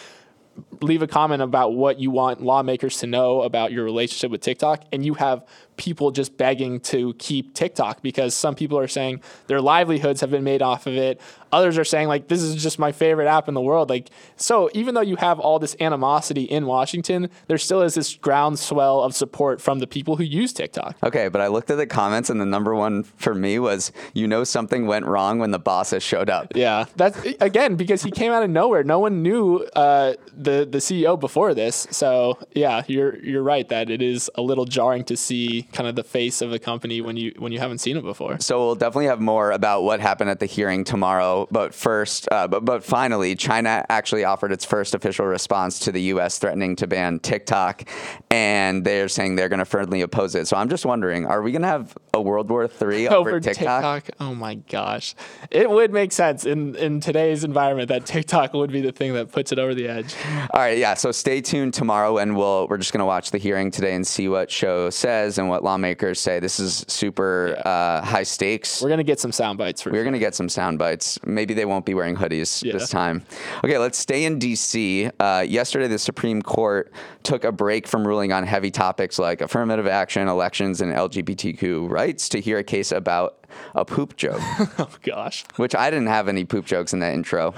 leave 0.82 1.02
a 1.02 1.08
comment 1.08 1.42
about 1.42 1.74
what 1.74 2.00
you 2.00 2.12
want 2.12 2.42
lawmakers 2.42 2.98
to 3.00 3.08
know 3.08 3.42
about 3.42 3.72
your 3.72 3.84
relationship 3.84 4.32
with 4.32 4.42
TikTok, 4.42 4.84
and 4.92 5.06
you 5.06 5.14
have 5.16 5.46
people 5.78 6.12
just 6.12 6.38
begging 6.38 6.80
to 6.82 7.14
keep 7.16 7.54
TikTok 7.54 8.02
because 8.02 8.36
some 8.36 8.56
people 8.56 8.78
are 8.78 8.88
saying 8.88 9.22
their 9.48 9.62
livelihoods 9.62 10.22
have 10.22 10.32
been 10.32 10.44
made 10.44 10.62
off 10.62 10.88
of 10.88 10.96
it. 10.96 11.22
Others 11.52 11.78
are 11.78 11.86
saying 11.86 12.08
like 12.10 12.28
this 12.28 12.42
is 12.42 12.62
just 12.62 12.78
my 12.78 12.92
favorite 12.92 13.28
app 13.28 13.48
in 13.48 13.54
the 13.54 13.62
world. 13.62 13.90
Like 13.90 14.10
so 14.36 14.70
even 14.74 14.96
though 14.96 15.02
you 15.02 15.16
have 15.16 15.40
all 15.40 15.60
this 15.60 15.76
animosity 15.80 16.44
in 16.44 16.66
Washington, 16.66 17.30
there 17.48 17.58
still 17.58 17.82
is 17.82 17.94
this 17.94 18.16
groundswell 18.16 19.02
of 19.02 19.16
support 19.16 19.62
from 19.62 19.80
the 19.80 19.88
people 19.88 20.18
who 20.18 20.24
use 20.24 20.52
TikTok. 20.52 20.98
Okay, 21.04 21.30
but 21.30 21.40
I 21.42 21.48
looked 21.48 21.70
at 21.72 21.78
the 21.78 21.88
comments 21.88 22.30
and 22.30 22.42
the 22.42 22.46
number 22.46 22.76
one 22.76 23.04
for 23.04 23.34
me 23.34 23.60
was 23.60 23.92
you 24.14 24.28
know 24.28 24.44
something 24.44 24.88
went 24.88 25.06
wrong 25.06 25.40
when 25.40 25.52
the 25.52 25.60
bosses 25.60 26.04
showed 26.04 26.30
up. 26.30 26.52
Yeah. 26.56 26.86
That's 26.96 27.24
again 27.40 27.76
because 27.76 28.04
he 28.04 28.12
came 28.12 28.32
out 28.32 28.44
of 28.44 28.50
nowhere. 28.50 28.84
No 28.84 29.00
one 29.00 29.22
knew 29.22 29.60
uh, 29.76 30.14
the 30.36 30.68
the 30.70 30.80
CEO 30.80 31.20
before 31.20 31.54
this. 31.54 31.88
So 31.92 32.38
yeah, 32.54 32.84
you're 32.88 33.18
you're 33.24 33.44
right 33.44 33.68
that 33.70 33.90
it 33.90 34.02
is 34.02 34.30
a 34.36 34.42
little 34.42 34.66
jarring 34.66 35.04
to 35.06 35.18
see 35.18 35.67
kind 35.72 35.88
of 35.88 35.96
the 35.96 36.04
face 36.04 36.42
of 36.42 36.50
the 36.50 36.60
company 36.60 37.02
when 37.02 37.18
you 37.18 37.34
when 37.38 37.52
you 37.52 37.60
haven't 37.60 37.80
seen 37.80 37.98
it 37.98 38.04
before. 38.04 38.40
So 38.40 38.60
we'll 38.60 38.76
definitely 38.76 39.08
have 39.08 39.20
more 39.20 39.52
about 39.52 39.84
what 39.84 40.00
happened 40.00 40.30
at 40.30 40.40
the 40.40 40.46
hearing 40.46 40.84
tomorrow. 40.84 41.48
But 41.52 41.74
first, 41.74 42.28
uh, 42.32 42.48
but 42.48 42.66
but 42.66 42.84
finally, 42.84 43.36
China 43.36 43.86
actually 43.90 44.24
offered 44.24 44.52
its 44.52 44.66
first 44.66 44.96
official 44.96 45.26
response 45.26 45.80
to 45.80 45.92
the 45.92 46.02
U.S. 46.04 46.40
threatening 46.40 46.76
to 46.78 46.88
ban 46.88 47.20
TikTok, 47.20 47.84
and 48.30 48.84
they're 48.86 49.10
saying 49.10 49.36
they're 49.36 49.50
going 49.50 49.60
to 49.60 49.66
firmly 49.66 50.02
oppose 50.02 50.36
it. 50.36 50.48
So 50.48 50.58
I'm 50.58 50.70
just 50.70 50.86
wondering, 50.86 51.26
are 51.26 51.42
we 51.42 51.52
going 51.52 51.62
to 51.64 51.68
have 51.68 51.96
a 52.18 52.22
World 52.22 52.50
War 52.50 52.64
III 52.64 53.08
over, 53.10 53.30
over 53.30 53.40
TikTok? 53.40 54.04
TikTok? 54.04 54.18
Oh 54.20 54.36
my 54.36 54.56
gosh, 54.56 55.16
it 55.50 55.70
would 55.70 55.94
make 55.94 56.12
sense 56.12 56.46
in 56.46 56.76
in 56.76 57.00
today's 57.00 57.44
environment 57.44 57.90
that 57.90 58.06
TikTok 58.06 58.54
would 58.54 58.72
be 58.72 58.82
the 58.82 58.92
thing 58.92 59.14
that 59.14 59.32
puts 59.32 59.52
it 59.52 59.60
over 59.60 59.74
the 59.74 59.88
edge. 59.88 60.16
All 60.52 60.60
right, 60.60 60.78
yeah. 60.78 60.94
So 60.96 61.12
stay 61.12 61.42
tuned 61.42 61.74
tomorrow, 61.74 62.18
and 62.18 62.36
we'll 62.36 62.68
we're 62.68 62.78
just 62.78 62.92
going 62.92 63.00
to 63.00 63.06
watch 63.06 63.32
the 63.32 63.38
hearing 63.38 63.72
today 63.72 63.96
and 63.96 64.06
see 64.06 64.28
what 64.28 64.52
show 64.52 64.90
says 64.90 65.38
and 65.38 65.48
what 65.50 65.64
lawmakers 65.64 66.20
say. 66.20 66.40
This 66.40 66.60
is 66.60 66.84
super 66.88 67.56
yeah. 67.56 67.70
uh, 67.70 68.02
high 68.04 68.24
stakes. 68.24 68.82
We're 68.82 68.90
gonna 68.90 69.04
get 69.04 69.20
some 69.20 69.32
sound 69.32 69.58
bites. 69.58 69.82
For 69.82 69.92
We're 69.92 70.04
gonna 70.04 70.20
get 70.20 70.36
some 70.36 70.50
sound 70.50 70.80
bites. 70.80 71.20
Maybe 71.26 71.54
they 71.54 71.66
won't 71.66 71.86
be 71.86 71.94
wearing 71.94 72.16
hoodies 72.16 72.64
yeah. 72.64 72.74
this 72.74 72.90
time. 72.90 73.24
Okay, 73.64 73.78
let's 73.78 73.98
stay 73.98 74.26
in 74.26 74.40
D.C. 74.40 75.10
Uh, 75.20 75.46
yesterday, 75.48 75.88
the 75.88 76.00
Supreme 76.00 76.42
Court 76.42 76.92
took 77.24 77.44
a 77.44 77.52
break 77.52 77.88
from 77.88 78.08
ruling 78.08 78.32
on 78.32 78.44
heavy 78.46 78.72
topics 78.72 79.20
like 79.20 79.42
affirmative 79.42 79.88
action, 79.88 80.28
elections, 80.28 80.82
and 80.82 80.94
LGBTQ 80.94 81.90
rights 81.90 82.07
to 82.14 82.42
hear 82.42 82.58
a 82.58 82.64
case 82.64 82.92
about 82.92 83.46
a 83.76 83.86
poop 83.86 84.16
joke. 84.16 84.40
oh 84.80 84.90
gosh. 85.04 85.46
Which 85.56 85.76
I 85.76 85.90
didn't 85.90 86.08
have 86.08 86.28
any 86.28 86.46
poop 86.46 86.66
jokes 86.66 86.94
in 86.94 87.00
that 87.00 87.14
intro. 87.14 87.54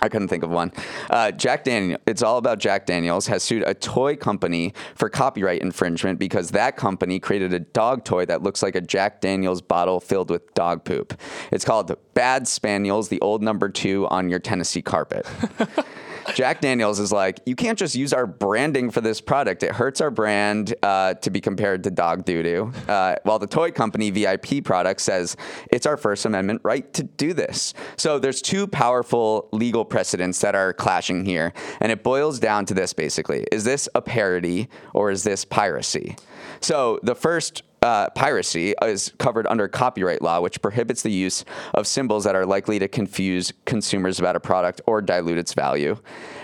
I 0.00 0.08
couldn't 0.08 0.28
think 0.28 0.44
of 0.44 0.50
one. 0.50 0.72
Uh, 1.10 1.32
Jack 1.32 1.64
Daniel, 1.64 1.98
it's 2.06 2.22
all 2.22 2.38
about 2.38 2.58
Jack 2.58 2.86
Daniels, 2.86 3.26
has 3.26 3.42
sued 3.42 3.64
a 3.66 3.74
toy 3.74 4.14
company 4.14 4.72
for 4.94 5.08
copyright 5.08 5.60
infringement 5.60 6.18
because 6.18 6.50
that 6.50 6.76
company 6.76 7.18
created 7.18 7.52
a 7.52 7.58
dog 7.58 8.04
toy 8.04 8.24
that 8.26 8.42
looks 8.42 8.62
like 8.62 8.76
a 8.76 8.80
Jack 8.80 9.20
Daniels 9.20 9.60
bottle 9.60 9.98
filled 9.98 10.30
with 10.30 10.54
dog 10.54 10.84
poop. 10.84 11.18
It's 11.50 11.64
called 11.64 11.96
Bad 12.14 12.46
Spaniels, 12.46 13.08
the 13.08 13.20
old 13.20 13.42
number 13.42 13.68
two 13.68 14.06
on 14.08 14.28
your 14.28 14.38
Tennessee 14.38 14.82
carpet. 14.82 15.26
Jack 16.34 16.60
Daniels 16.60 17.00
is 17.00 17.12
like, 17.12 17.40
you 17.46 17.56
can't 17.56 17.78
just 17.78 17.94
use 17.94 18.12
our 18.12 18.26
branding 18.26 18.90
for 18.90 19.00
this 19.00 19.20
product. 19.20 19.62
It 19.62 19.72
hurts 19.72 20.00
our 20.00 20.10
brand 20.10 20.74
uh, 20.82 21.14
to 21.14 21.30
be 21.30 21.40
compared 21.40 21.84
to 21.84 21.90
dog 21.90 22.24
doo 22.24 22.42
doo. 22.42 22.72
Uh, 22.88 23.16
while 23.24 23.38
the 23.38 23.46
toy 23.46 23.70
company 23.70 24.10
VIP 24.10 24.64
Products 24.64 25.02
says 25.02 25.36
it's 25.70 25.86
our 25.86 25.96
First 25.96 26.26
Amendment 26.26 26.60
right 26.64 26.92
to 26.94 27.02
do 27.02 27.32
this. 27.32 27.74
So 27.96 28.18
there's 28.18 28.42
two 28.42 28.66
powerful 28.66 29.48
legal 29.52 29.84
precedents 29.84 30.40
that 30.40 30.54
are 30.54 30.72
clashing 30.72 31.24
here, 31.24 31.52
and 31.80 31.90
it 31.92 32.02
boils 32.02 32.38
down 32.38 32.66
to 32.66 32.74
this 32.74 32.92
basically: 32.92 33.46
is 33.50 33.64
this 33.64 33.88
a 33.94 34.02
parody 34.02 34.68
or 34.94 35.10
is 35.10 35.24
this 35.24 35.44
piracy? 35.44 36.16
So 36.60 36.98
the 37.02 37.14
first 37.14 37.62
uh, 37.82 38.10
piracy 38.10 38.74
is 38.82 39.12
covered 39.18 39.46
under 39.46 39.68
copyright 39.68 40.22
law, 40.22 40.40
which 40.40 40.60
prohibits 40.60 41.02
the 41.02 41.10
use 41.10 41.44
of 41.74 41.86
symbols 41.86 42.24
that 42.24 42.34
are 42.34 42.46
likely 42.46 42.78
to 42.78 42.88
confuse 42.88 43.52
consumers 43.64 44.18
about 44.18 44.36
a 44.36 44.40
product 44.40 44.80
or 44.86 45.00
dilute 45.00 45.38
its 45.38 45.54
value. 45.54 45.96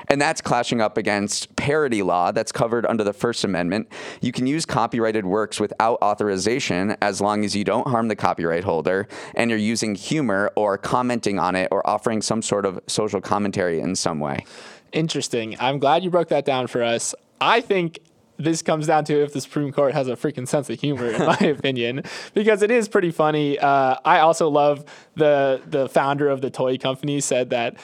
And 0.08 0.20
that's 0.20 0.40
clashing 0.40 0.80
up 0.80 0.98
against 0.98 1.54
parody 1.56 2.02
law 2.02 2.30
that's 2.30 2.52
covered 2.52 2.84
under 2.86 3.02
the 3.02 3.12
First 3.12 3.42
Amendment. 3.44 3.88
You 4.20 4.32
can 4.32 4.46
use 4.46 4.66
copyrighted 4.66 5.24
works 5.24 5.58
without 5.58 5.98
authorization 6.02 6.96
as 7.00 7.20
long 7.20 7.44
as 7.44 7.56
you 7.56 7.64
don't 7.64 7.88
harm 7.88 8.08
the 8.08 8.16
copyright 8.16 8.64
holder 8.64 9.08
and 9.34 9.50
you're 9.50 9.58
using 9.58 9.94
humor 9.94 10.52
or 10.56 10.76
commenting 10.76 11.38
on 11.38 11.56
it 11.56 11.68
or 11.70 11.86
offering 11.88 12.20
some 12.20 12.42
sort 12.42 12.66
of 12.66 12.78
social 12.86 13.20
commentary 13.20 13.80
in 13.80 13.96
some 13.96 14.20
way. 14.20 14.44
Interesting. 14.92 15.56
I'm 15.58 15.78
glad 15.78 16.04
you 16.04 16.10
broke 16.10 16.28
that 16.28 16.44
down 16.44 16.66
for 16.66 16.82
us. 16.82 17.14
I 17.40 17.60
think 17.60 17.98
this 18.36 18.62
comes 18.62 18.86
down 18.86 19.04
to 19.04 19.22
if 19.22 19.32
the 19.32 19.40
Supreme 19.40 19.72
Court 19.72 19.94
has 19.94 20.08
a 20.08 20.16
freaking 20.16 20.48
sense 20.48 20.68
of 20.68 20.80
humor, 20.80 21.06
in 21.06 21.24
my 21.24 21.36
opinion, 21.40 22.02
because 22.34 22.62
it 22.62 22.70
is 22.70 22.88
pretty 22.88 23.10
funny. 23.10 23.58
Uh, 23.58 23.96
I 24.04 24.20
also 24.20 24.48
love 24.48 24.84
the 25.14 25.62
the 25.66 25.88
founder 25.88 26.28
of 26.28 26.40
the 26.40 26.50
toy 26.50 26.76
company 26.78 27.20
said 27.20 27.50
that 27.50 27.76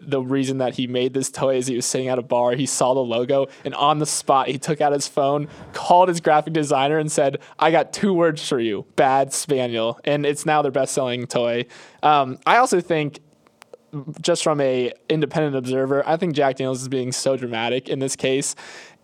the 0.00 0.22
reason 0.22 0.58
that 0.58 0.74
he 0.74 0.86
made 0.86 1.12
this 1.12 1.30
toy 1.30 1.56
is 1.56 1.66
he 1.66 1.76
was 1.76 1.84
sitting 1.84 2.08
at 2.08 2.18
a 2.18 2.22
bar, 2.22 2.52
he 2.52 2.66
saw 2.66 2.94
the 2.94 3.00
logo, 3.00 3.46
and 3.64 3.74
on 3.74 3.98
the 3.98 4.06
spot 4.06 4.48
he 4.48 4.58
took 4.58 4.80
out 4.80 4.92
his 4.92 5.06
phone, 5.06 5.48
called 5.72 6.08
his 6.08 6.20
graphic 6.20 6.52
designer, 6.52 6.98
and 6.98 7.10
said, 7.10 7.38
"I 7.58 7.70
got 7.70 7.92
two 7.92 8.14
words 8.14 8.46
for 8.48 8.60
you: 8.60 8.86
bad 8.96 9.32
spaniel," 9.32 9.98
and 10.04 10.24
it's 10.24 10.46
now 10.46 10.62
their 10.62 10.72
best 10.72 10.94
selling 10.94 11.26
toy. 11.26 11.66
Um, 12.02 12.38
I 12.46 12.58
also 12.58 12.80
think 12.80 13.20
just 14.20 14.42
from 14.42 14.60
a 14.60 14.92
independent 15.08 15.56
observer, 15.56 16.06
I 16.06 16.16
think 16.16 16.34
Jack 16.34 16.56
Daniels 16.56 16.82
is 16.82 16.88
being 16.88 17.12
so 17.12 17.36
dramatic 17.36 17.88
in 17.88 17.98
this 17.98 18.16
case 18.16 18.54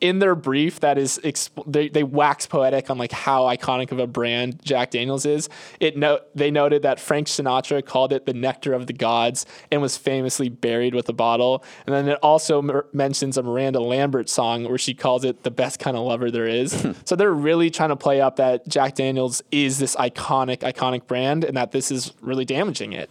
in 0.02 0.18
their 0.18 0.34
brief 0.34 0.80
that 0.80 0.98
is 0.98 1.20
exp- 1.22 1.62
they, 1.64 1.88
they 1.88 2.02
wax 2.02 2.44
poetic 2.44 2.90
on 2.90 2.98
like 2.98 3.12
how 3.12 3.44
iconic 3.44 3.92
of 3.92 4.00
a 4.00 4.06
brand 4.06 4.62
Jack 4.64 4.90
Daniels 4.90 5.24
is. 5.24 5.48
It 5.78 5.96
no- 5.96 6.18
they 6.34 6.50
noted 6.50 6.82
that 6.82 6.98
Frank 6.98 7.28
Sinatra 7.28 7.86
called 7.86 8.12
it 8.12 8.26
the 8.26 8.34
nectar 8.34 8.72
of 8.72 8.88
the 8.88 8.92
gods 8.92 9.46
and 9.70 9.80
was 9.80 9.96
famously 9.96 10.48
buried 10.48 10.92
with 10.92 11.08
a 11.08 11.12
bottle. 11.12 11.64
And 11.86 11.94
then 11.94 12.08
it 12.08 12.18
also 12.20 12.58
m- 12.58 12.82
mentions 12.92 13.36
a 13.36 13.44
Miranda 13.44 13.78
Lambert 13.78 14.28
song 14.28 14.64
where 14.64 14.76
she 14.76 14.92
calls 14.92 15.24
it 15.24 15.44
the 15.44 15.52
best 15.52 15.78
kind 15.78 15.96
of 15.96 16.04
lover 16.04 16.32
there 16.32 16.48
is. 16.48 16.84
so 17.04 17.14
they're 17.14 17.32
really 17.32 17.70
trying 17.70 17.90
to 17.90 17.96
play 17.96 18.20
up 18.20 18.36
that 18.36 18.66
Jack 18.66 18.96
Daniels 18.96 19.40
is 19.52 19.78
this 19.78 19.94
iconic 19.94 20.58
iconic 20.58 21.06
brand 21.06 21.44
and 21.44 21.56
that 21.56 21.70
this 21.70 21.92
is 21.92 22.12
really 22.20 22.44
damaging 22.44 22.92
it. 22.92 23.08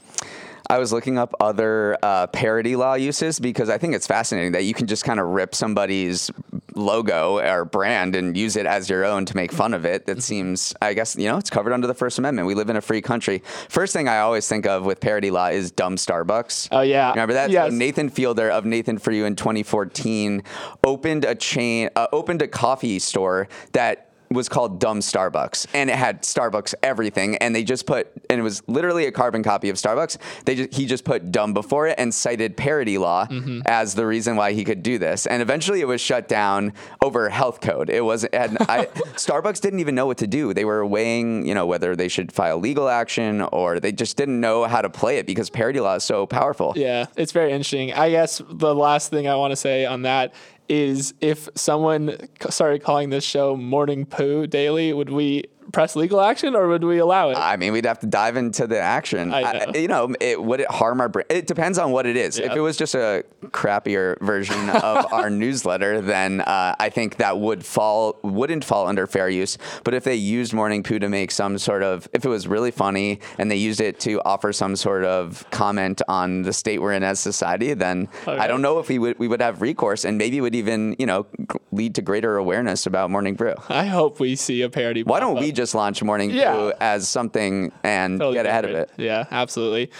I 0.72 0.80
was 0.80 0.94
looking 0.94 1.18
up 1.18 1.36
other 1.42 1.98
uh, 2.02 2.28
parody 2.28 2.78
law 2.78 2.94
uses 2.94 3.42
because 3.42 3.70
I 3.70 3.78
think 3.78 3.94
it's 3.94 4.08
fascinating 4.08 4.54
that 4.54 4.64
you 4.64 4.74
can 4.74 4.88
just 4.88 5.04
kind 5.04 5.20
of 5.20 5.28
rip 5.28 5.54
somebody's 5.54 6.32
logo 6.76 7.40
or 7.40 7.66
brand 7.66 8.16
and 8.16 8.38
use 8.38 8.56
it 8.56 8.66
as 8.66 8.90
your 8.90 9.04
own 9.04 9.26
to 9.26 9.36
make 9.36 9.52
fun 9.52 9.74
of 9.74 9.84
it. 9.86 10.06
That 10.06 10.14
mm-hmm. 10.14 10.22
seems, 10.22 10.74
I 10.82 10.94
guess, 10.94 11.18
you 11.18 11.28
know, 11.28 11.36
it's 11.36 11.50
covered 11.50 11.74
under 11.74 11.88
the 11.88 11.94
First 11.94 12.20
Amendment. 12.20 12.48
We 12.48 12.56
live 12.56 12.70
in 12.70 12.78
a 12.78 12.82
free 12.82 13.02
country. 13.02 13.44
First 13.68 13.92
thing 13.92 14.08
I 14.08 14.20
always 14.20 14.48
think 14.48 14.66
of 14.66 14.86
with 14.86 15.02
parody 15.02 15.30
law 15.30 15.48
is 15.48 15.72
dumb 15.72 15.98
Starbucks. 15.98 16.70
Oh 16.72 16.80
yeah, 16.80 17.10
remember 17.10 17.34
that? 17.34 17.50
Yes. 17.50 17.70
So 17.70 17.78
Nathan 17.78 18.08
Fielder 18.08 18.50
of 18.50 18.64
Nathan 18.64 18.98
for 18.98 19.12
You 19.12 19.26
in 19.26 19.36
2014 19.36 20.42
opened 20.86 21.26
a 21.26 21.36
chain, 21.36 21.90
uh, 21.98 22.08
opened 22.14 22.42
a 22.42 22.48
coffee 22.48 23.00
store 23.00 23.50
that 23.74 24.11
was 24.32 24.50
called 24.50 24.80
Dumb 24.80 25.00
Starbucks, 25.00 25.68
and 25.74 25.90
it 25.90 25.96
had 25.96 26.24
Starbucks 26.24 26.74
everything, 26.82 27.36
and 27.38 27.54
they 27.54 27.64
just 27.64 27.86
put, 27.86 28.12
and 28.30 28.40
it 28.40 28.44
was 28.44 28.64
literally 28.68 29.06
a 29.06 29.12
carbon 29.12 29.44
copy 29.44 29.70
of 29.70 29.76
Starbucks. 29.76 30.18
They 30.46 30.56
just, 30.56 30.74
he 30.74 30.86
just 30.86 31.04
put 31.04 31.32
dumb 31.32 31.54
before 31.54 31.88
it 31.88 31.96
and 31.98 32.14
cited 32.14 32.56
parody 32.56 32.98
law 32.98 33.28
mm-hmm. 33.28 33.62
as 33.66 33.96
the 33.96 34.06
reason 34.06 34.36
why 34.36 34.54
he 34.54 34.64
could 34.64 34.84
do 34.84 34.98
this, 34.98 35.26
and 35.26 35.42
eventually 35.42 35.82
it 35.82 35.88
was 35.88 36.02
shut 36.02 36.28
down 36.28 36.74
over 37.02 37.30
health 37.30 37.62
code. 37.62 37.90
It 37.90 38.04
was, 38.04 38.24
and 38.26 38.58
I, 38.62 38.86
Starbucks 39.16 39.62
didn't 39.62 39.80
even 39.80 39.96
know 39.96 40.06
what 40.06 40.18
to 40.20 40.28
do. 40.28 40.54
They 40.54 40.66
were 40.66 40.86
weighing, 40.86 41.46
you 41.46 41.54
know, 41.54 41.66
whether 41.66 41.96
they 41.96 42.08
should 42.08 42.32
file 42.32 42.58
legal 42.58 42.88
action 42.88 43.42
or 43.42 43.80
they 43.80 43.92
just 43.92 44.18
didn't 44.18 44.40
know 44.40 44.66
how 44.66 44.82
to 44.82 44.90
play 44.90 45.18
it 45.18 45.26
because 45.26 45.50
parody 45.50 45.80
law 45.80 45.96
is 45.96 46.04
so 46.04 46.26
powerful. 46.26 46.74
Yeah, 46.76 47.06
it's 47.16 47.32
very 47.32 47.52
interesting. 47.52 47.94
I 47.94 48.10
guess 48.10 48.42
the 48.50 48.74
last 48.74 49.10
thing 49.10 49.28
I 49.28 49.36
want 49.36 49.52
to 49.52 49.56
say 49.56 49.86
on 49.86 50.04
that 50.04 50.34
is 50.72 51.14
if 51.20 51.50
someone 51.54 52.16
started 52.50 52.82
calling 52.82 53.10
this 53.10 53.26
show 53.26 53.58
Morning 53.58 54.06
Poo 54.06 54.48
Daily, 54.48 54.94
would 54.94 55.10
we 55.10 55.44
press 55.72 55.96
legal 55.96 56.20
action, 56.22 56.56
or 56.56 56.68
would 56.68 56.84
we 56.84 56.98
allow 57.00 57.30
it? 57.30 57.38
I 57.38 57.58
mean, 57.58 57.74
we'd 57.74 57.86
have 57.86 58.00
to 58.00 58.08
dive 58.08 58.36
into 58.38 58.68
the 58.68 58.80
action. 58.80 59.34
I 59.34 59.42
I- 59.42 59.78
you 59.78 59.88
know, 59.88 60.14
it, 60.20 60.42
would 60.42 60.60
it 60.60 60.70
harm 60.72 61.00
our 61.02 61.10
brand? 61.10 61.28
It 61.30 61.48
depends 61.48 61.78
on 61.78 61.92
what 61.92 62.06
it 62.06 62.16
is. 62.18 62.38
If 62.40 62.52
it 62.54 62.60
was 62.60 62.78
just 62.78 62.96
a 62.96 63.24
crappier 63.46 64.20
version 64.22 64.70
of 64.70 65.12
our 65.14 65.30
newsletter, 65.30 66.02
then 66.02 66.42
uh, 66.42 66.76
I 66.80 66.90
think 66.90 67.18
that 67.18 67.38
would 67.40 67.66
fall 67.66 68.18
wouldn't 68.24 68.66
fall 68.66 68.88
under 68.88 69.08
fair 69.08 69.30
use. 69.30 69.58
But 69.84 69.94
if 69.94 70.04
they 70.04 70.16
used 70.16 70.54
Morning 70.54 70.84
Poo 70.84 71.00
to 71.00 71.10
make 71.10 71.32
some 71.32 71.58
sort 71.58 71.84
of, 71.84 72.08
if 72.14 72.26
it 72.26 72.30
was 72.30 72.48
really 72.48 72.72
funny 72.72 73.20
and 73.38 73.50
they 73.50 73.56
used 73.56 73.82
it 73.82 74.00
to 74.02 74.22
offer 74.24 74.52
some 74.54 74.76
sort 74.76 75.04
of 75.04 75.46
comment 75.52 76.02
on 76.08 76.42
the 76.44 76.54
state 76.54 76.82
we're 76.82 76.94
in 76.94 77.04
as 77.04 77.20
society, 77.20 77.74
then 77.74 78.08
Okay. 78.28 78.38
I 78.38 78.48
don't 78.48 78.62
know 78.62 78.80
if 78.80 78.90
we 78.90 79.00
would 79.00 79.18
we 79.20 79.28
would 79.28 79.42
have 79.42 79.62
recourse, 79.62 80.06
and 80.06 80.18
maybe 80.18 80.42
would 80.42 80.56
even 80.56 80.96
you 81.00 81.06
know 81.06 81.26
lead 81.72 81.96
to 81.96 82.02
greater 82.02 82.38
awareness 82.38 82.86
about 82.86 83.10
Morning 83.10 83.36
Brew. 83.36 83.56
I 83.70 83.86
hope 83.86 84.20
we 84.20 84.36
see 84.36 84.62
a 84.62 84.70
parody. 84.70 85.04
Why 85.04 85.20
don't 85.20 85.38
up. 85.38 85.42
we 85.44 85.52
just 85.52 85.74
launch 85.74 86.04
Morning 86.04 86.30
Yeah. 86.30 86.54
Brew 86.54 86.74
as 86.80 87.08
something 87.08 87.72
and 87.84 88.20
Totally 88.20 88.36
get 88.36 88.46
ahead 88.46 88.66
of 88.66 88.72
it? 88.72 88.92
Yeah, 88.98 89.26
absolutely. 89.32 89.92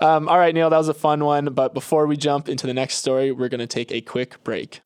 Um, 0.00 0.28
all 0.28 0.38
right, 0.38 0.54
Neal, 0.54 0.70
that 0.70 0.78
was 0.78 0.88
a 0.88 0.94
fun 0.94 1.24
one. 1.24 1.46
But 1.46 1.74
before 1.74 2.06
we 2.06 2.16
jump 2.16 2.48
into 2.48 2.66
the 2.66 2.74
next 2.74 2.96
story, 2.96 3.30
we're 3.32 3.48
going 3.48 3.60
to 3.60 3.66
take 3.66 3.92
a 3.92 4.00
quick 4.00 4.42
break. 4.44 4.80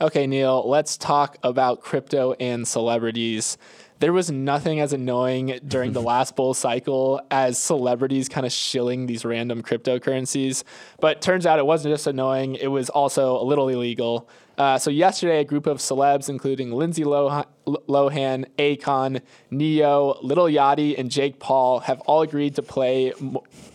Okay, 0.00 0.26
Neal, 0.26 0.68
let's 0.68 0.96
talk 0.96 1.38
about 1.42 1.80
crypto 1.80 2.34
and 2.40 2.66
celebrities. 2.66 3.56
There 4.02 4.12
was 4.12 4.32
nothing 4.32 4.80
as 4.80 4.92
annoying 4.92 5.60
during 5.68 5.92
the 5.92 6.02
last 6.12 6.34
bull 6.34 6.54
cycle 6.54 7.20
as 7.30 7.56
celebrities 7.56 8.28
kind 8.28 8.44
of 8.44 8.50
shilling 8.50 9.06
these 9.06 9.24
random 9.24 9.62
cryptocurrencies. 9.62 10.64
But 10.98 11.22
turns 11.22 11.46
out 11.46 11.60
it 11.60 11.66
wasn't 11.66 11.94
just 11.94 12.08
annoying, 12.08 12.56
it 12.56 12.66
was 12.66 12.90
also 12.90 13.40
a 13.40 13.44
little 13.44 13.68
illegal. 13.68 14.28
Uh, 14.58 14.76
so, 14.76 14.90
yesterday, 14.90 15.38
a 15.38 15.44
group 15.44 15.66
of 15.68 15.78
celebs, 15.78 16.28
including 16.28 16.72
Lindsay 16.72 17.04
Lohan, 17.04 17.46
Lohan 17.64 18.44
Akon, 18.58 19.22
Ne-Yo, 19.52 20.18
Lil 20.20 20.48
Yachty, 20.48 20.98
and 20.98 21.08
Jake 21.08 21.38
Paul, 21.38 21.78
have 21.78 22.00
all 22.00 22.22
agreed 22.22 22.56
to 22.56 22.62
play 22.62 23.12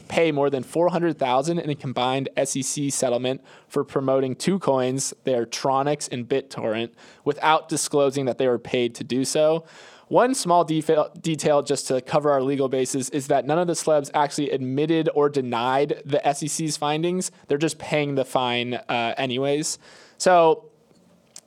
pay 0.09 0.31
more 0.31 0.49
than 0.49 0.63
400,000 0.63 1.59
in 1.59 1.69
a 1.69 1.75
combined 1.75 2.29
SEC 2.43 2.91
settlement 2.91 3.41
for 3.67 3.83
promoting 3.83 4.35
two 4.35 4.59
coins, 4.59 5.13
they 5.23 5.35
are 5.35 5.45
Tronix 5.45 6.09
and 6.11 6.27
BitTorrent, 6.27 6.91
without 7.25 7.69
disclosing 7.69 8.25
that 8.25 8.37
they 8.37 8.47
were 8.47 8.59
paid 8.59 8.95
to 8.95 9.03
do 9.03 9.25
so. 9.25 9.65
One 10.09 10.33
small 10.33 10.63
detail, 10.63 11.11
detail 11.19 11.61
just 11.61 11.87
to 11.89 11.99
cover 11.99 12.31
our 12.31 12.41
legal 12.41 12.69
basis 12.69 13.09
is 13.09 13.27
that 13.27 13.45
none 13.45 13.59
of 13.59 13.67
the 13.67 13.73
celebs 13.73 14.09
actually 14.13 14.51
admitted 14.51 15.09
or 15.13 15.27
denied 15.27 16.01
the 16.05 16.21
SEC's 16.33 16.77
findings. 16.77 17.29
They're 17.47 17.57
just 17.57 17.77
paying 17.77 18.15
the 18.15 18.23
fine 18.23 18.75
uh, 18.75 19.15
anyways. 19.17 19.79
So 20.17 20.69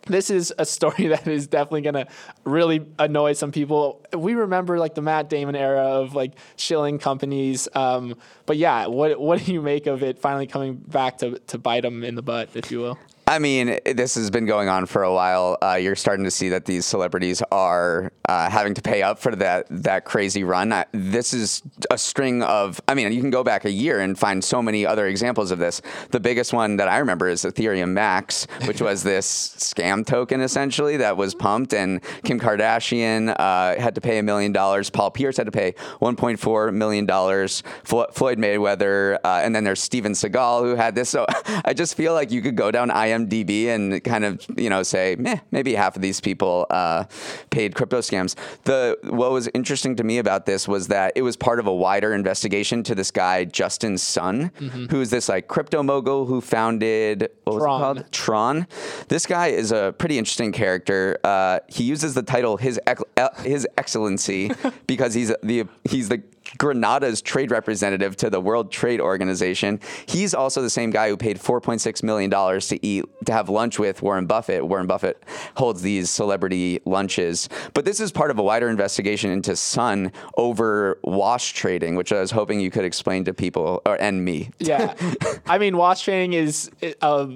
this 0.07 0.29
is 0.31 0.53
a 0.59 0.67
story 0.67 1.07
that 1.09 1.27
is 1.27 1.47
definitely 1.47 1.83
going 1.83 1.95
to 1.95 2.07
really 2.45 2.87
annoy 2.99 3.33
some 3.33 3.53
people. 3.53 4.05
We 4.15 4.35
remember 4.35 4.79
like 4.79 4.95
the 4.95 5.03
Matt 5.03 5.31
Damon 5.31 5.57
era 5.57 5.83
of 5.83 6.15
like 6.15 6.33
shilling 6.57 6.99
companies. 6.99 7.69
Um, 7.75 8.17
but 8.45 8.57
yeah, 8.57 8.87
what 8.87 9.19
what 9.21 9.43
do 9.43 9.53
you 9.53 9.63
make 9.63 9.87
of 9.87 10.03
it 10.03 10.19
finally 10.19 10.47
coming 10.47 10.75
back 10.75 11.19
to, 11.19 11.39
to 11.39 11.59
bite 11.59 11.83
them 11.83 12.05
in 12.05 12.15
the 12.15 12.23
butt, 12.23 12.51
if 12.55 12.71
you 12.71 12.81
will? 12.81 12.99
I 13.31 13.39
mean, 13.39 13.79
this 13.85 14.17
has 14.17 14.29
been 14.29 14.45
going 14.45 14.69
on 14.69 14.87
for 14.87 15.05
a 15.05 15.15
while. 15.15 15.57
Uh, 15.63 15.75
you're 15.75 15.95
starting 15.95 16.25
to 16.25 16.33
see 16.33 16.49
that 16.49 16.65
these 16.65 16.85
celebrities 16.85 17.45
are 17.53 18.11
uh, 18.29 18.51
having 18.51 18.75
to 18.75 18.83
pay 18.83 19.03
up 19.03 19.21
for 19.21 19.37
that 19.37 19.67
that 19.71 20.05
crazy 20.05 20.43
run. 20.43 20.73
Uh, 20.73 20.85
this 20.91 21.33
is 21.33 21.63
a 21.93 21.97
string 21.97 22.43
of. 22.43 22.81
I 22.89 22.95
mean, 22.95 23.13
you 23.13 23.21
can 23.21 23.31
go 23.31 23.45
back 23.45 23.65
a 23.65 23.71
year 23.71 24.01
and 24.01 24.19
find 24.19 24.43
so 24.43 24.61
many 24.61 24.85
other 24.85 25.07
examples 25.07 25.53
of 25.53 25.61
this. 25.61 25.81
The 26.11 26.19
biggest 26.19 26.53
one 26.53 26.77
that 26.79 26.89
I 26.89 26.99
remember 26.99 27.29
is 27.29 27.45
Ethereum 27.45 27.91
Max, 27.91 28.49
which 28.65 28.83
was 28.83 29.05
this 29.05 29.29
scam 29.59 30.05
token 30.05 30.41
essentially 30.41 30.97
that 30.97 31.17
was 31.17 31.33
pumped, 31.33 31.73
and 31.73 32.03
Kim 32.25 32.41
Kardashian 32.41 33.37
uh, 33.39 33.81
had 33.81 33.95
to 33.95 34.01
pay 34.01 34.19
a 34.19 34.25
million 34.25 34.51
dollars. 34.51 34.91
Paul 34.91 35.13
Pierce 35.13 35.37
had 35.37 35.47
to 35.47 35.53
pay 35.53 35.75
1.4 36.01 36.75
million 36.75 37.07
dollars. 37.07 37.63
Floyd 37.85 38.39
Mayweather, 38.39 39.19
uh, 39.23 39.41
and 39.45 39.55
then 39.55 39.63
there's 39.63 39.81
Steven 39.81 40.15
Seagal 40.15 40.63
who 40.63 40.75
had 40.75 40.97
this. 40.97 41.09
So 41.09 41.27
I 41.65 41.75
just 41.75 41.97
feel 41.97 42.13
like 42.13 42.33
you 42.33 42.43
could 42.43 42.57
go 42.57 42.73
down 42.73 42.91
IMDb 43.27 43.67
and 43.69 44.03
kind 44.05 44.25
of 44.25 44.45
you 44.57 44.71
know 44.71 44.83
say, 44.83 45.17
meh, 45.19 45.39
maybe 45.51 45.75
half 45.75 45.97
of 45.97 46.03
these 46.03 46.21
people 46.21 46.67
uh, 46.71 47.05
paid 47.51 47.75
crypto 47.75 47.99
scams. 47.99 48.37
The 48.65 48.99
what 49.05 49.33
was 49.33 49.49
interesting 49.55 49.97
to 49.97 50.05
me 50.05 50.19
about 50.19 50.47
this 50.47 50.67
was 50.69 50.89
that 50.89 51.13
it 51.17 51.23
was 51.23 51.37
part 51.37 51.59
of 51.59 51.67
a 51.67 51.75
wider 51.75 52.13
investigation 52.15 52.83
to 52.85 52.95
this 52.95 53.11
guy 53.11 53.45
Justin 53.45 53.99
Sun, 53.99 54.51
who's 54.91 55.11
this 55.11 55.29
like 55.29 55.49
crypto 55.49 55.83
mogul 55.83 56.27
who 56.27 56.41
founded 56.41 57.31
what 57.45 57.55
was 57.55 57.63
Tron. 57.63 57.81
it 57.81 57.85
called? 57.85 58.13
Tron. 58.13 58.67
This 59.09 59.27
guy 59.27 59.49
is 59.49 59.73
a 59.73 59.95
pretty 59.99 60.19
interesting 60.19 60.53
character. 60.53 61.19
Uh, 61.25 61.61
he 61.69 61.85
uses 61.85 62.15
the 62.15 62.23
title 62.23 62.57
His 62.57 62.81
uh, 62.87 63.29
His 63.43 63.67
Excellency 63.77 64.51
because 64.87 65.15
he's 65.15 65.33
the 65.43 65.67
he's 65.85 66.09
the 66.09 66.23
Grenada's 66.59 67.23
trade 67.23 67.51
representative 67.51 68.17
to 68.17 68.31
the 68.31 68.41
World 68.41 68.71
Trade 68.71 69.01
Organization. 69.01 69.81
He's 70.07 70.35
also 70.35 70.63
the 70.63 70.71
same 70.71 70.91
guy 70.91 71.09
who 71.09 71.17
paid 71.17 71.39
4.6 71.39 72.03
million 72.03 72.31
dollars 72.31 72.69
to 72.69 72.85
eat 72.85 73.05
to 73.27 73.33
have 73.33 73.49
lunch 73.49 73.79
with 73.79 74.03
Warren 74.03 74.27
Buffett. 74.27 74.67
Warren 74.67 74.87
Buffett 74.87 75.23
holds 75.57 75.83
these 75.83 76.11
celebrity 76.11 76.81
lunches. 76.85 77.49
But 77.75 77.85
this 77.85 78.01
is 78.01 78.13
part 78.13 78.31
of 78.31 78.39
a 78.39 78.43
wider 78.43 78.69
investigation 78.69 79.31
into 79.31 79.57
Sun 79.57 80.13
over 80.37 80.99
wash 81.03 81.53
trading, 81.53 81.95
which 81.97 82.13
I 82.13 82.21
was 82.21 82.31
hoping 82.31 82.61
you 82.61 82.71
could 82.71 82.85
explain 82.85 83.25
to 83.25 83.35
people 83.35 83.83
or 83.87 84.01
and 84.01 84.25
me. 84.25 84.51
Yeah, 84.59 84.95
I 85.47 85.59
mean, 85.59 85.77
wash 85.77 86.03
trading 86.03 86.33
is 86.33 86.71
a, 87.03 87.29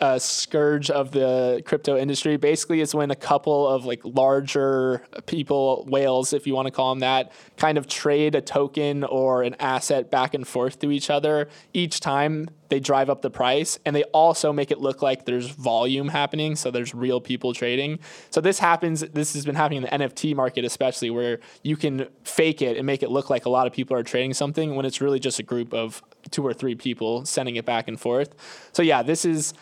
a 0.00 0.20
scourge 0.20 0.90
of 0.90 1.10
the 1.10 1.62
crypto 1.64 1.96
industry. 1.96 2.36
Basically, 2.36 2.80
it's 2.80 2.94
when 2.94 3.10
a 3.10 3.16
couple 3.16 3.66
of 3.66 3.84
like 3.84 4.00
larger 4.04 5.04
people, 5.26 5.84
whales, 5.88 6.32
if 6.32 6.46
you 6.46 6.54
want 6.54 6.66
to 6.66 6.70
call 6.70 6.92
them 6.92 7.00
that, 7.00 7.32
kind 7.56 7.78
of 7.78 7.86
trade 7.86 8.34
a 8.34 8.40
token 8.40 9.04
or 9.04 9.42
an 9.42 9.54
asset 9.58 10.10
back 10.10 10.34
and 10.34 10.46
forth 10.46 10.78
to 10.80 10.90
each 10.90 11.10
other. 11.10 11.48
Each 11.72 12.00
time 12.00 12.48
they 12.68 12.80
drive 12.80 13.08
up 13.08 13.22
the 13.22 13.30
price, 13.30 13.78
and 13.86 13.96
they 13.96 14.04
also 14.04 14.52
make 14.52 14.70
it 14.70 14.78
look 14.78 15.00
like 15.00 15.24
there's 15.24 15.48
volume 15.48 16.08
happening, 16.08 16.54
so 16.54 16.70
there's 16.70 16.94
real 16.94 17.20
people 17.20 17.54
trading. 17.54 17.98
So 18.30 18.40
this 18.40 18.58
happens. 18.58 19.00
This 19.00 19.32
has 19.34 19.46
been 19.46 19.54
happening 19.54 19.82
in 19.82 19.84
the 19.84 20.06
NFT 20.06 20.36
market, 20.36 20.64
especially 20.64 21.10
where 21.10 21.40
you 21.62 21.76
can 21.76 22.08
fake 22.24 22.60
it 22.60 22.76
and 22.76 22.86
make 22.86 23.02
it 23.02 23.10
look 23.10 23.30
like 23.30 23.46
a 23.46 23.50
lot 23.50 23.66
of 23.66 23.72
people 23.72 23.96
are 23.96 24.02
trading 24.02 24.34
something 24.34 24.76
when 24.76 24.84
it's 24.84 25.00
really 25.00 25.18
just 25.18 25.38
a 25.38 25.42
group 25.42 25.72
of 25.72 26.02
two 26.30 26.46
or 26.46 26.52
three 26.52 26.74
people 26.74 27.24
sending 27.24 27.56
it 27.56 27.64
back 27.64 27.88
and 27.88 27.98
forth. 27.98 28.34
So 28.72 28.82
yeah, 28.82 29.02
this 29.02 29.24
is 29.24 29.54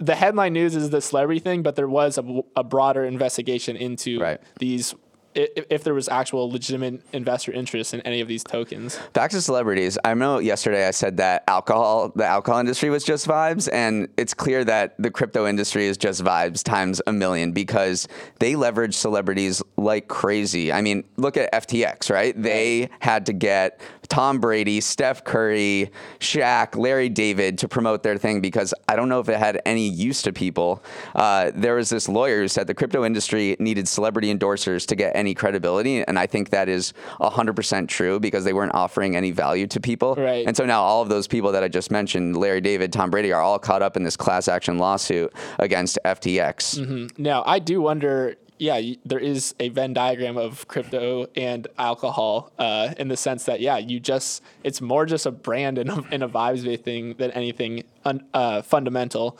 the 0.00 0.14
headline 0.14 0.52
news 0.54 0.74
is 0.74 0.90
the 0.90 1.00
celebrity 1.00 1.40
thing, 1.40 1.62
but 1.62 1.76
there 1.76 1.88
was 1.88 2.18
a, 2.18 2.42
a 2.56 2.64
broader 2.64 3.04
investigation 3.04 3.76
into 3.76 4.18
Right. 4.18 4.40
these. 4.58 4.94
i- 5.36 5.46
If 5.70 5.84
there 5.84 5.94
was 5.94 6.08
actual 6.08 6.50
legitimate 6.50 7.02
investor 7.12 7.52
interest 7.52 7.94
in 7.94 8.00
any 8.00 8.20
of 8.20 8.26
these 8.26 8.42
tokens, 8.42 8.98
Back 9.12 9.30
to 9.30 9.40
celebrities. 9.40 9.96
I 10.04 10.12
know 10.14 10.38
yesterday 10.40 10.88
I 10.88 10.90
said 10.90 11.18
that 11.18 11.44
alcohol, 11.46 12.10
the 12.16 12.24
alcohol 12.24 12.58
industry 12.60 12.90
was 12.90 13.04
just 13.04 13.28
vibes, 13.28 13.68
and 13.72 14.08
it's 14.16 14.34
clear 14.34 14.64
that 14.64 14.94
the 14.98 15.10
crypto 15.10 15.46
industry 15.46 15.86
is 15.86 15.96
just 15.96 16.24
vibes 16.24 16.64
times 16.64 17.00
a 17.06 17.12
million 17.12 17.52
because 17.52 18.08
they 18.40 18.56
leverage 18.56 18.94
celebrities 18.96 19.62
like 19.76 20.08
crazy. 20.08 20.72
I 20.72 20.80
mean, 20.80 21.04
look 21.16 21.36
at 21.36 21.52
FTX, 21.52 22.10
right? 22.10 22.34
They 22.40 22.88
had 22.98 23.26
to 23.26 23.32
get 23.32 23.80
Tom 24.10 24.40
Brady, 24.40 24.80
Steph 24.80 25.24
Curry, 25.24 25.90
Shaq, 26.18 26.76
Larry 26.76 27.08
David 27.08 27.56
to 27.58 27.68
promote 27.68 28.02
their 28.02 28.18
thing 28.18 28.40
because 28.40 28.74
I 28.88 28.96
don't 28.96 29.08
know 29.08 29.20
if 29.20 29.28
it 29.28 29.38
had 29.38 29.62
any 29.64 29.88
use 29.88 30.20
to 30.22 30.32
people. 30.32 30.82
Uh, 31.14 31.52
there 31.54 31.76
was 31.76 31.88
this 31.88 32.08
lawyer 32.08 32.40
who 32.42 32.48
said 32.48 32.66
the 32.66 32.74
crypto 32.74 33.04
industry 33.04 33.56
needed 33.60 33.86
celebrity 33.86 34.34
endorsers 34.34 34.84
to 34.88 34.96
get 34.96 35.14
any 35.14 35.32
credibility, 35.32 36.04
and 36.04 36.18
I 36.18 36.26
think 36.26 36.50
that 36.50 36.68
is 36.68 36.92
100% 37.20 37.88
true 37.88 38.18
because 38.18 38.44
they 38.44 38.52
weren't 38.52 38.74
offering 38.74 39.14
any 39.14 39.30
value 39.30 39.68
to 39.68 39.80
people. 39.80 40.16
Right. 40.16 40.44
And 40.46 40.56
so 40.56 40.66
now 40.66 40.82
all 40.82 41.02
of 41.02 41.08
those 41.08 41.28
people 41.28 41.52
that 41.52 41.62
I 41.62 41.68
just 41.68 41.92
mentioned, 41.92 42.36
Larry 42.36 42.60
David, 42.60 42.92
Tom 42.92 43.10
Brady, 43.10 43.32
are 43.32 43.40
all 43.40 43.60
caught 43.60 43.80
up 43.80 43.96
in 43.96 44.02
this 44.02 44.16
class 44.16 44.48
action 44.48 44.78
lawsuit 44.78 45.32
against 45.60 45.98
FTX. 46.04 47.16
Now, 47.16 47.44
I 47.46 47.60
do 47.60 47.80
wonder. 47.80 48.36
Yeah, 48.60 48.78
there 49.06 49.18
is 49.18 49.54
a 49.58 49.70
Venn 49.70 49.94
diagram 49.94 50.36
of 50.36 50.68
crypto 50.68 51.28
and 51.34 51.66
alcohol 51.78 52.52
uh, 52.58 52.92
in 52.98 53.08
the 53.08 53.16
sense 53.16 53.44
that 53.44 53.60
yeah, 53.60 53.78
you 53.78 53.98
just 54.00 54.42
it's 54.62 54.82
more 54.82 55.06
just 55.06 55.24
a 55.24 55.30
brand 55.30 55.78
and 55.78 55.88
a, 55.88 56.04
and 56.12 56.22
a 56.22 56.28
vibes 56.28 56.84
thing 56.84 57.14
than 57.14 57.30
anything 57.30 57.84
un, 58.04 58.22
uh, 58.34 58.60
fundamental. 58.60 59.38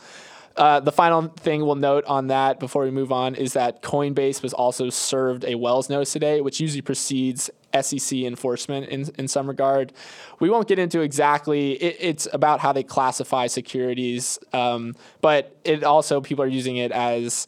Uh, 0.57 0.79
the 0.79 0.91
final 0.91 1.27
thing 1.27 1.63
we'll 1.63 1.75
note 1.75 2.03
on 2.05 2.27
that 2.27 2.59
before 2.59 2.83
we 2.83 2.89
move 2.89 3.11
on 3.11 3.35
is 3.35 3.53
that 3.53 3.83
Coinbase 3.83 4.41
was 4.41 4.53
also 4.53 4.89
served 4.89 5.45
a 5.45 5.53
Wells 5.53 5.87
notice 5.87 6.11
today, 6.11 6.41
which 6.41 6.59
usually 6.59 6.81
precedes 6.81 7.51
SEC 7.79 8.19
enforcement 8.19 8.89
in, 8.89 9.07
in 9.19 9.27
some 9.27 9.47
regard. 9.47 9.93
We 10.39 10.49
won't 10.49 10.67
get 10.67 10.79
into 10.79 11.01
exactly, 11.01 11.73
it, 11.73 11.97
it's 11.99 12.27
about 12.33 12.59
how 12.59 12.73
they 12.73 12.83
classify 12.83 13.47
securities, 13.47 14.39
um, 14.51 14.95
but 15.21 15.55
it 15.63 15.83
also, 15.83 16.21
people 16.21 16.43
are 16.43 16.47
using 16.47 16.77
it 16.77 16.91
as 16.91 17.47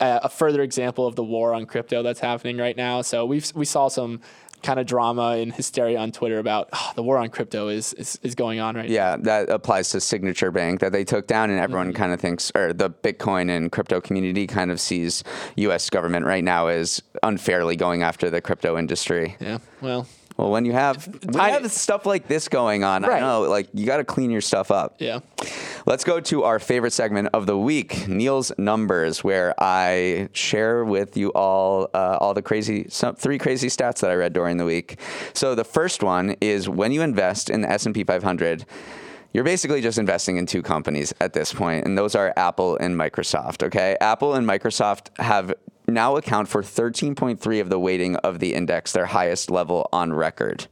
a, 0.00 0.20
a 0.24 0.28
further 0.28 0.62
example 0.62 1.06
of 1.06 1.16
the 1.16 1.24
war 1.24 1.54
on 1.54 1.66
crypto 1.66 2.02
that's 2.02 2.20
happening 2.20 2.58
right 2.58 2.76
now. 2.76 3.02
So 3.02 3.24
we 3.24 3.42
we 3.54 3.64
saw 3.64 3.88
some 3.88 4.20
kind 4.62 4.80
of 4.80 4.86
drama 4.86 5.36
and 5.38 5.52
hysteria 5.52 5.98
on 5.98 6.12
Twitter 6.12 6.38
about 6.38 6.68
oh, 6.72 6.92
the 6.96 7.02
war 7.02 7.18
on 7.18 7.28
crypto 7.28 7.68
is, 7.68 7.92
is 7.94 8.18
is 8.22 8.34
going 8.34 8.60
on 8.60 8.74
right 8.74 8.88
now. 8.88 8.94
Yeah, 8.94 9.16
that 9.20 9.48
applies 9.48 9.90
to 9.90 10.00
Signature 10.00 10.50
Bank 10.50 10.80
that 10.80 10.92
they 10.92 11.04
took 11.04 11.26
down, 11.26 11.50
and 11.50 11.60
everyone 11.60 11.88
mm-hmm. 11.88 11.96
kind 11.96 12.12
of 12.12 12.20
thinks, 12.20 12.50
or 12.54 12.72
the 12.72 12.90
Bitcoin 12.90 13.50
and 13.50 13.70
crypto 13.70 14.00
community 14.00 14.46
kind 14.46 14.70
of 14.70 14.80
sees 14.80 15.22
U.S. 15.56 15.90
government 15.90 16.26
right 16.26 16.44
now 16.44 16.66
as 16.66 17.02
unfairly 17.22 17.76
going 17.76 18.02
after 18.02 18.30
the 18.30 18.40
crypto 18.40 18.76
industry. 18.76 19.36
Yeah. 19.40 19.58
Well, 19.80 20.06
Well, 20.36 20.50
when 20.50 20.64
you 20.66 20.72
have 20.72 21.06
when 21.24 21.34
you 21.34 21.40
have 21.40 21.70
stuff 21.72 22.04
like 22.04 22.28
this 22.28 22.48
going 22.48 22.84
on, 22.84 23.04
I 23.04 23.08
Right. 23.08 23.20
know, 23.20 23.42
like 23.42 23.68
you 23.72 23.86
got 23.86 23.96
to 23.98 24.04
clean 24.04 24.30
your 24.30 24.42
stuff 24.42 24.70
up. 24.70 24.96
yeah. 24.98 25.20
Let's 25.86 26.02
go 26.04 26.18
to 26.20 26.42
our 26.44 26.58
favorite 26.58 26.92
segment 26.92 27.28
of 27.32 27.46
the 27.46 27.56
week, 27.56 28.06
Neal's 28.08 28.50
numbers, 28.58 29.22
where 29.22 29.54
I 29.58 30.28
share 30.32 30.84
with 30.84 31.16
you 31.16 31.30
all 31.30 31.88
uh, 31.94 32.18
all 32.20 32.34
the 32.34 32.42
crazy 32.42 32.86
some, 32.90 33.14
three 33.14 33.38
crazy 33.38 33.68
stats 33.68 34.00
that 34.00 34.10
I 34.10 34.14
read 34.14 34.32
during 34.32 34.56
the 34.56 34.64
week. 34.64 34.98
So 35.32 35.54
the 35.54 35.64
first 35.64 36.02
one 36.02 36.34
is 36.40 36.68
when 36.68 36.92
you 36.92 37.02
invest 37.02 37.48
in 37.48 37.60
the 37.62 37.70
S 37.70 37.86
and 37.86 37.94
P 37.94 38.04
500. 38.04 38.66
You're 39.32 39.44
basically 39.44 39.82
just 39.82 39.98
investing 39.98 40.38
in 40.38 40.46
two 40.46 40.62
companies 40.62 41.12
at 41.20 41.34
this 41.34 41.52
point, 41.52 41.84
and 41.84 41.98
those 41.98 42.14
are 42.14 42.32
Apple 42.38 42.78
and 42.78 42.98
Microsoft. 42.98 43.62
Okay, 43.64 43.94
Apple 44.00 44.32
and 44.34 44.46
Microsoft 44.48 45.14
have 45.18 45.52
now 45.88 46.16
account 46.16 46.48
for 46.48 46.62
13.3 46.62 47.60
of 47.60 47.68
the 47.68 47.78
weighting 47.78 48.16
of 48.16 48.38
the 48.38 48.54
index, 48.54 48.92
their 48.92 49.06
highest 49.06 49.50
level 49.50 49.88
on 49.92 50.12
record. 50.12 50.66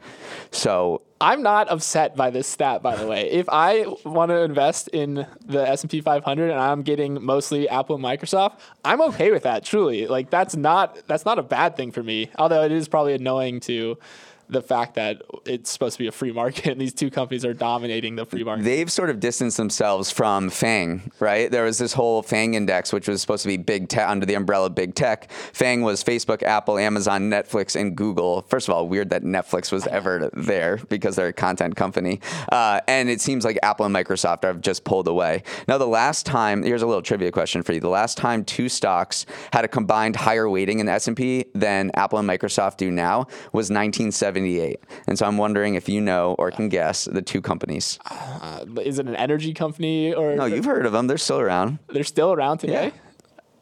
So 0.50 1.02
I'm 1.20 1.42
not 1.42 1.70
upset 1.70 2.16
by 2.16 2.30
this 2.30 2.46
stat, 2.46 2.82
by 2.82 2.96
the 2.96 3.06
way. 3.06 3.30
If 3.30 3.48
I 3.48 3.86
want 4.04 4.30
to 4.30 4.42
invest 4.42 4.88
in 4.88 5.26
the 5.46 5.66
S&P 5.68 6.00
500 6.00 6.50
and 6.50 6.60
I'm 6.60 6.82
getting 6.82 7.24
mostly 7.24 7.68
Apple 7.68 7.96
and 7.96 8.04
Microsoft, 8.04 8.58
I'm 8.84 9.00
okay 9.02 9.30
with 9.30 9.44
that. 9.44 9.64
Truly, 9.64 10.06
like 10.06 10.30
that's 10.30 10.56
not 10.56 11.06
that's 11.06 11.24
not 11.24 11.38
a 11.38 11.42
bad 11.42 11.76
thing 11.76 11.92
for 11.92 12.02
me. 12.02 12.30
Although 12.36 12.64
it 12.64 12.72
is 12.72 12.88
probably 12.88 13.14
annoying 13.14 13.60
to 13.60 13.96
the 14.48 14.62
fact 14.62 14.94
that 14.94 15.22
it's 15.46 15.70
supposed 15.70 15.94
to 15.94 15.98
be 15.98 16.06
a 16.06 16.12
free 16.12 16.32
market 16.32 16.66
and 16.66 16.80
these 16.80 16.92
two 16.92 17.10
companies 17.10 17.44
are 17.44 17.54
dominating 17.54 18.16
the 18.16 18.26
free 18.26 18.44
market. 18.44 18.64
they've 18.64 18.90
sort 18.90 19.10
of 19.10 19.20
distanced 19.20 19.56
themselves 19.56 20.10
from 20.10 20.50
FANG, 20.50 21.10
right? 21.20 21.50
There 21.50 21.64
was 21.64 21.78
this 21.78 21.92
whole 21.92 22.22
FANG 22.22 22.54
index, 22.54 22.92
which 22.92 23.08
was 23.08 23.20
supposed 23.20 23.42
to 23.42 23.48
be 23.48 23.56
big 23.56 23.88
tech 23.88 24.08
under 24.08 24.26
the 24.26 24.34
umbrella 24.34 24.66
of 24.66 24.74
big 24.74 24.94
tech. 24.94 25.30
FANG 25.52 25.82
was 25.82 26.02
Facebook, 26.04 26.42
Apple, 26.42 26.78
Amazon, 26.78 27.30
Netflix, 27.30 27.78
and 27.78 27.96
Google. 27.96 28.42
First 28.42 28.68
of 28.68 28.74
all, 28.74 28.88
weird 28.88 29.10
that 29.10 29.22
Netflix 29.22 29.72
was 29.72 29.86
ever 29.88 30.30
there 30.32 30.78
because 30.88 31.16
they're 31.16 31.28
a 31.28 31.32
content 31.32 31.76
company. 31.76 32.20
Uh, 32.50 32.80
and 32.88 33.08
it 33.08 33.20
seems 33.20 33.44
like 33.44 33.58
Apple 33.62 33.86
and 33.86 33.94
Microsoft 33.94 34.44
have 34.44 34.60
just 34.60 34.84
pulled 34.84 35.08
away. 35.08 35.42
Now, 35.68 35.78
the 35.78 35.86
last 35.86 36.26
time, 36.26 36.62
here's 36.62 36.82
a 36.82 36.86
little 36.86 37.02
trivia 37.02 37.30
question 37.30 37.62
for 37.62 37.72
you. 37.72 37.80
The 37.80 37.88
last 37.88 38.16
time 38.16 38.44
two 38.44 38.68
stocks 38.68 39.26
had 39.52 39.64
a 39.64 39.68
combined 39.68 40.16
higher 40.16 40.48
weighting 40.48 40.80
in 40.80 40.86
the 40.86 40.92
S&P 40.92 41.46
than 41.54 41.90
Apple 41.94 42.18
and 42.18 42.28
Microsoft 42.28 42.76
do 42.76 42.90
now 42.90 43.26
was 43.52 43.70
1978. 44.34 44.80
And 45.06 45.18
so 45.18 45.26
I'm 45.26 45.38
wondering 45.38 45.74
if 45.74 45.88
you 45.88 46.00
know 46.00 46.34
or 46.38 46.50
can 46.50 46.68
guess 46.68 47.04
the 47.04 47.22
two 47.22 47.40
companies. 47.40 47.98
Uh, 48.10 48.64
is 48.82 48.98
it 48.98 49.06
an 49.06 49.16
energy 49.16 49.54
company 49.54 50.12
or 50.12 50.34
No, 50.36 50.44
you've 50.46 50.64
heard 50.64 50.86
of 50.86 50.92
them. 50.92 51.06
They're 51.06 51.18
still 51.18 51.40
around. 51.40 51.78
they're 51.88 52.04
still 52.04 52.32
around 52.32 52.58
today? 52.58 52.92
Yeah. 52.94 53.00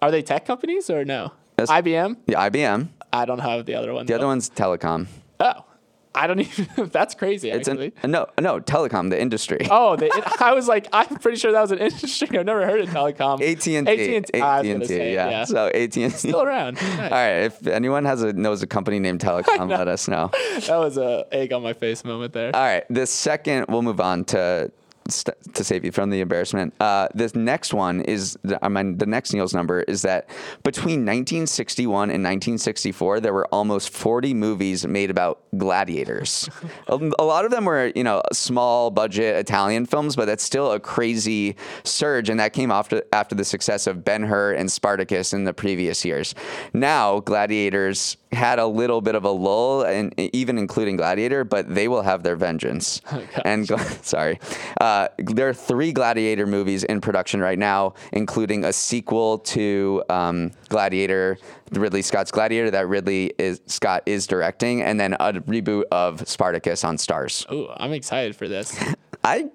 Are 0.00 0.10
they 0.10 0.22
tech 0.22 0.44
companies 0.46 0.90
or 0.90 1.04
no? 1.04 1.32
Yes. 1.58 1.70
IBM? 1.70 2.16
The 2.26 2.34
IBM. 2.34 2.88
I 3.12 3.24
don't 3.24 3.38
have 3.40 3.66
the 3.66 3.74
other 3.74 3.92
one. 3.92 4.06
The 4.06 4.14
other 4.14 4.26
one's 4.26 4.50
telecom. 4.50 5.06
Oh, 5.38 5.64
I 6.14 6.26
don't 6.26 6.40
even. 6.58 6.88
That's 6.88 7.14
crazy. 7.14 7.50
It's 7.50 7.68
Actually. 7.68 7.92
an, 8.02 8.10
no, 8.10 8.26
no, 8.40 8.60
telecom, 8.60 9.10
the 9.10 9.20
industry. 9.20 9.58
Oh, 9.74 9.96
they, 9.96 10.10
I 10.38 10.52
was 10.52 10.68
like, 10.68 10.86
I'm 10.92 11.16
pretty 11.16 11.38
sure 11.38 11.50
that 11.52 11.60
was 11.60 11.70
an 11.72 11.78
industry. 11.78 12.38
I've 12.38 12.44
never 12.44 12.66
heard 12.66 12.82
of 12.82 12.90
telecom. 12.90 13.40
AT&T. 13.52 13.76
AT&T. 13.76 14.40
I 14.40 14.60
was 14.60 14.68
gonna 14.68 14.84
AT&T, 14.84 14.96
yeah. 15.14 15.30
yeah. 15.30 15.44
So 15.44 15.68
AT&T. 15.68 16.08
Still 16.10 16.42
around. 16.42 16.78
All 16.78 17.10
right. 17.10 17.44
If 17.44 17.66
anyone 17.66 18.04
has 18.04 18.22
a 18.22 18.32
knows 18.34 18.62
a 18.62 18.66
company 18.66 18.98
named 18.98 19.20
Telecom, 19.20 19.70
let 19.70 19.88
us 19.88 20.08
know. 20.08 20.30
That 20.66 20.76
was 20.76 20.98
a 20.98 21.26
egg 21.32 21.52
on 21.52 21.62
my 21.62 21.72
face 21.72 22.04
moment 22.04 22.34
there. 22.34 22.54
All 22.54 22.62
right. 22.62 22.84
The 22.90 23.06
second, 23.06 23.66
we'll 23.68 23.82
move 23.82 24.00
on 24.00 24.24
to 24.26 24.70
st- 25.08 25.54
to 25.54 25.64
save 25.64 25.84
you 25.84 25.92
from 25.92 26.10
the 26.10 26.20
embarrassment. 26.20 26.74
Uh, 26.80 27.08
this 27.14 27.34
next 27.34 27.74
one 27.74 28.00
is, 28.02 28.38
the, 28.42 28.62
I 28.64 28.68
mean, 28.68 28.98
the 28.98 29.06
next 29.06 29.32
Neal's 29.32 29.54
number 29.54 29.82
is 29.82 30.02
that 30.02 30.28
between 30.62 31.00
1961 31.00 32.10
and 32.10 32.22
1964, 32.22 33.20
there 33.20 33.32
were 33.32 33.46
almost 33.46 33.90
40 33.90 34.34
movies 34.34 34.86
made 34.86 35.10
about 35.10 35.42
gladiators. 35.56 36.48
a, 36.88 37.10
a 37.18 37.24
lot 37.24 37.44
of 37.44 37.50
them 37.50 37.64
were, 37.64 37.92
you 37.94 38.04
know, 38.04 38.22
small 38.32 38.90
budget 38.90 39.36
Italian 39.36 39.86
films, 39.86 40.16
but 40.16 40.26
that's 40.26 40.44
still 40.44 40.72
a 40.72 40.80
crazy 40.80 41.56
surge, 41.84 42.28
and 42.28 42.38
that 42.40 42.52
came 42.52 42.70
after 42.70 43.02
after 43.12 43.34
the 43.34 43.44
success 43.44 43.86
of 43.86 44.04
Ben 44.04 44.22
Hur 44.22 44.52
and 44.52 44.70
Spartacus 44.70 45.32
in 45.32 45.44
the 45.44 45.52
previous 45.52 46.04
years. 46.04 46.34
Now, 46.72 47.20
gladiators 47.20 48.16
had 48.32 48.58
a 48.58 48.66
little 48.66 49.00
bit 49.00 49.14
of 49.14 49.24
a 49.24 49.30
lull, 49.30 49.82
and 49.82 50.12
even 50.18 50.58
including 50.58 50.96
Gladiator, 50.96 51.44
but 51.44 51.72
they 51.72 51.88
will 51.88 52.02
have 52.02 52.22
their 52.22 52.36
vengeance. 52.36 53.00
and 53.44 53.68
sorry, 54.02 54.38
uh, 54.80 55.08
there 55.18 55.48
are 55.48 55.54
three 55.54 55.92
Gladiator 55.92 56.46
movies 56.46 56.84
in 56.84 57.00
production 57.00 57.40
right 57.40 57.58
now, 57.58 57.94
including 58.12 58.64
a 58.64 58.72
sequel 58.72 59.38
to 59.38 60.02
um, 60.08 60.50
Gladiator, 60.68 61.38
Ridley 61.72 62.02
Scott's 62.02 62.30
Gladiator 62.30 62.70
that 62.70 62.88
Ridley 62.88 63.32
is, 63.38 63.60
Scott 63.66 64.02
is 64.06 64.26
directing, 64.26 64.82
and 64.82 64.98
then 64.98 65.14
a 65.14 65.32
reboot 65.34 65.84
of 65.92 66.26
Spartacus 66.28 66.84
on 66.84 66.96
Starz. 66.96 67.46
Oh, 67.48 67.74
I'm 67.76 67.92
excited 67.92 68.36
for 68.36 68.48
this. 68.48 68.78
I 69.24 69.50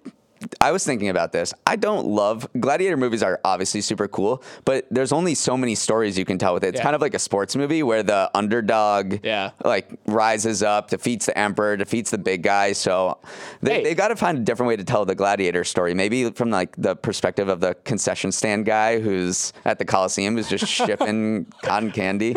I 0.62 0.72
was 0.72 0.84
thinking 0.86 1.10
about 1.10 1.32
this. 1.32 1.54
I 1.66 1.76
don't 1.76 2.08
love 2.08 2.48
gladiator 2.60 2.98
movies 2.98 3.24
are 3.24 3.40
obviously 3.44 3.82
super 3.82 4.08
cool, 4.08 4.44
but 4.66 4.86
there's 4.92 5.12
only 5.12 5.36
so 5.36 5.58
many 5.58 5.76
stories 5.76 6.18
you 6.18 6.26
can 6.26 6.38
tell 6.38 6.54
with 6.54 6.64
it. 6.64 6.70
It's 6.70 6.78
Yeah. 6.78 6.84
kind 6.84 6.96
of 6.96 7.02
like 7.02 7.14
a 7.14 7.20
sports 7.20 7.56
movie 7.56 7.84
where 7.84 8.04
the 8.04 8.30
underdog 8.36 9.20
Yeah. 9.24 9.52
like 9.64 9.90
rises 10.06 10.64
up, 10.64 10.90
defeats 10.90 11.26
the 11.28 11.38
emperor, 11.38 11.78
defeats 11.78 12.12
the 12.12 12.18
big 12.18 12.44
guy. 12.44 12.74
So 12.74 13.18
they 13.62 13.76
Hey. 13.76 13.84
they 13.84 13.96
got 13.96 14.10
to 14.10 14.16
find 14.16 14.38
a 14.38 14.42
different 14.42 14.68
way 14.68 14.76
to 14.76 14.84
tell 14.84 15.06
the 15.06 15.16
gladiator 15.16 15.64
story. 15.64 15.94
Maybe 15.94 16.30
from 16.32 16.50
like 16.50 16.76
the 16.78 16.96
perspective 16.96 17.50
of 17.50 17.60
the 17.60 17.76
concession 17.86 18.32
stand 18.32 18.66
guy 18.66 19.00
who's 19.00 19.54
at 19.66 19.80
the 19.80 19.86
Coliseum 19.86 20.36
who's 20.36 20.50
just 20.50 20.66
shipping 20.72 21.46
cotton 21.64 21.92
candy. 21.92 22.36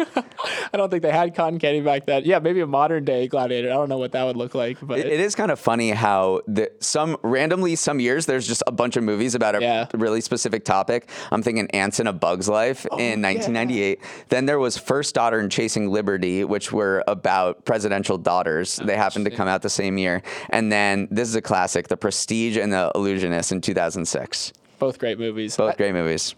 I 0.72 0.76
don't 0.76 0.90
think 0.90 1.02
they 1.02 1.10
had 1.12 1.34
cotton 1.34 1.58
candy 1.58 1.80
back 1.80 2.06
then. 2.06 2.22
Yeah, 2.24 2.38
maybe 2.38 2.60
a 2.60 2.66
modern 2.66 3.04
day 3.04 3.28
gladiator. 3.28 3.70
I 3.70 3.74
don't 3.74 3.88
know 3.88 3.98
what 3.98 4.12
that 4.12 4.24
would 4.24 4.36
look 4.36 4.54
like, 4.54 4.78
but 4.82 4.98
It, 4.98 5.06
it 5.06 5.20
is 5.20 5.34
kind 5.34 5.50
of 5.50 5.58
funny 5.58 5.90
how 5.90 6.40
the, 6.46 6.70
some 6.80 7.16
randomly 7.22 7.76
some 7.76 7.89
years 7.98 8.26
there's 8.26 8.46
just 8.46 8.62
a 8.66 8.72
bunch 8.72 8.96
of 8.96 9.02
movies 9.02 9.34
about 9.34 9.56
a 9.56 9.60
Yeah. 9.60 9.86
really 9.94 10.20
specific 10.20 10.64
topic. 10.64 11.08
I'm 11.32 11.42
thinking 11.42 11.68
Antz 11.70 11.98
in 11.98 12.06
a 12.06 12.12
Bug's 12.12 12.48
Life 12.48 12.86
oh, 12.90 12.98
in 12.98 13.22
1998. 13.22 13.98
Then 14.28 14.46
there 14.46 14.58
was 14.58 14.76
First 14.76 15.14
Daughter 15.14 15.38
and 15.40 15.50
Chasing 15.50 15.90
Liberty, 15.90 16.44
which 16.44 16.70
were 16.70 17.02
about 17.08 17.64
presidential 17.64 18.18
daughters. 18.18 18.78
Oh, 18.80 18.84
they 18.86 18.96
happened 18.96 19.24
to 19.24 19.30
come 19.30 19.48
out 19.48 19.62
the 19.62 19.70
same 19.70 19.96
year. 19.98 20.22
And 20.50 20.70
then 20.70 21.08
this 21.10 21.28
is 21.28 21.34
a 21.34 21.42
classic, 21.42 21.88
The 21.88 21.96
Prestige 21.96 22.56
and 22.58 22.72
The 22.72 22.92
Illusionist 22.94 23.50
in 23.50 23.60
2006. 23.60 24.52
both 24.78 24.98
great 24.98 25.18
movies. 25.18 25.56
Both 25.56 25.76
great 25.76 25.92
movies. 25.94 26.34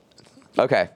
Okay. 0.59 0.89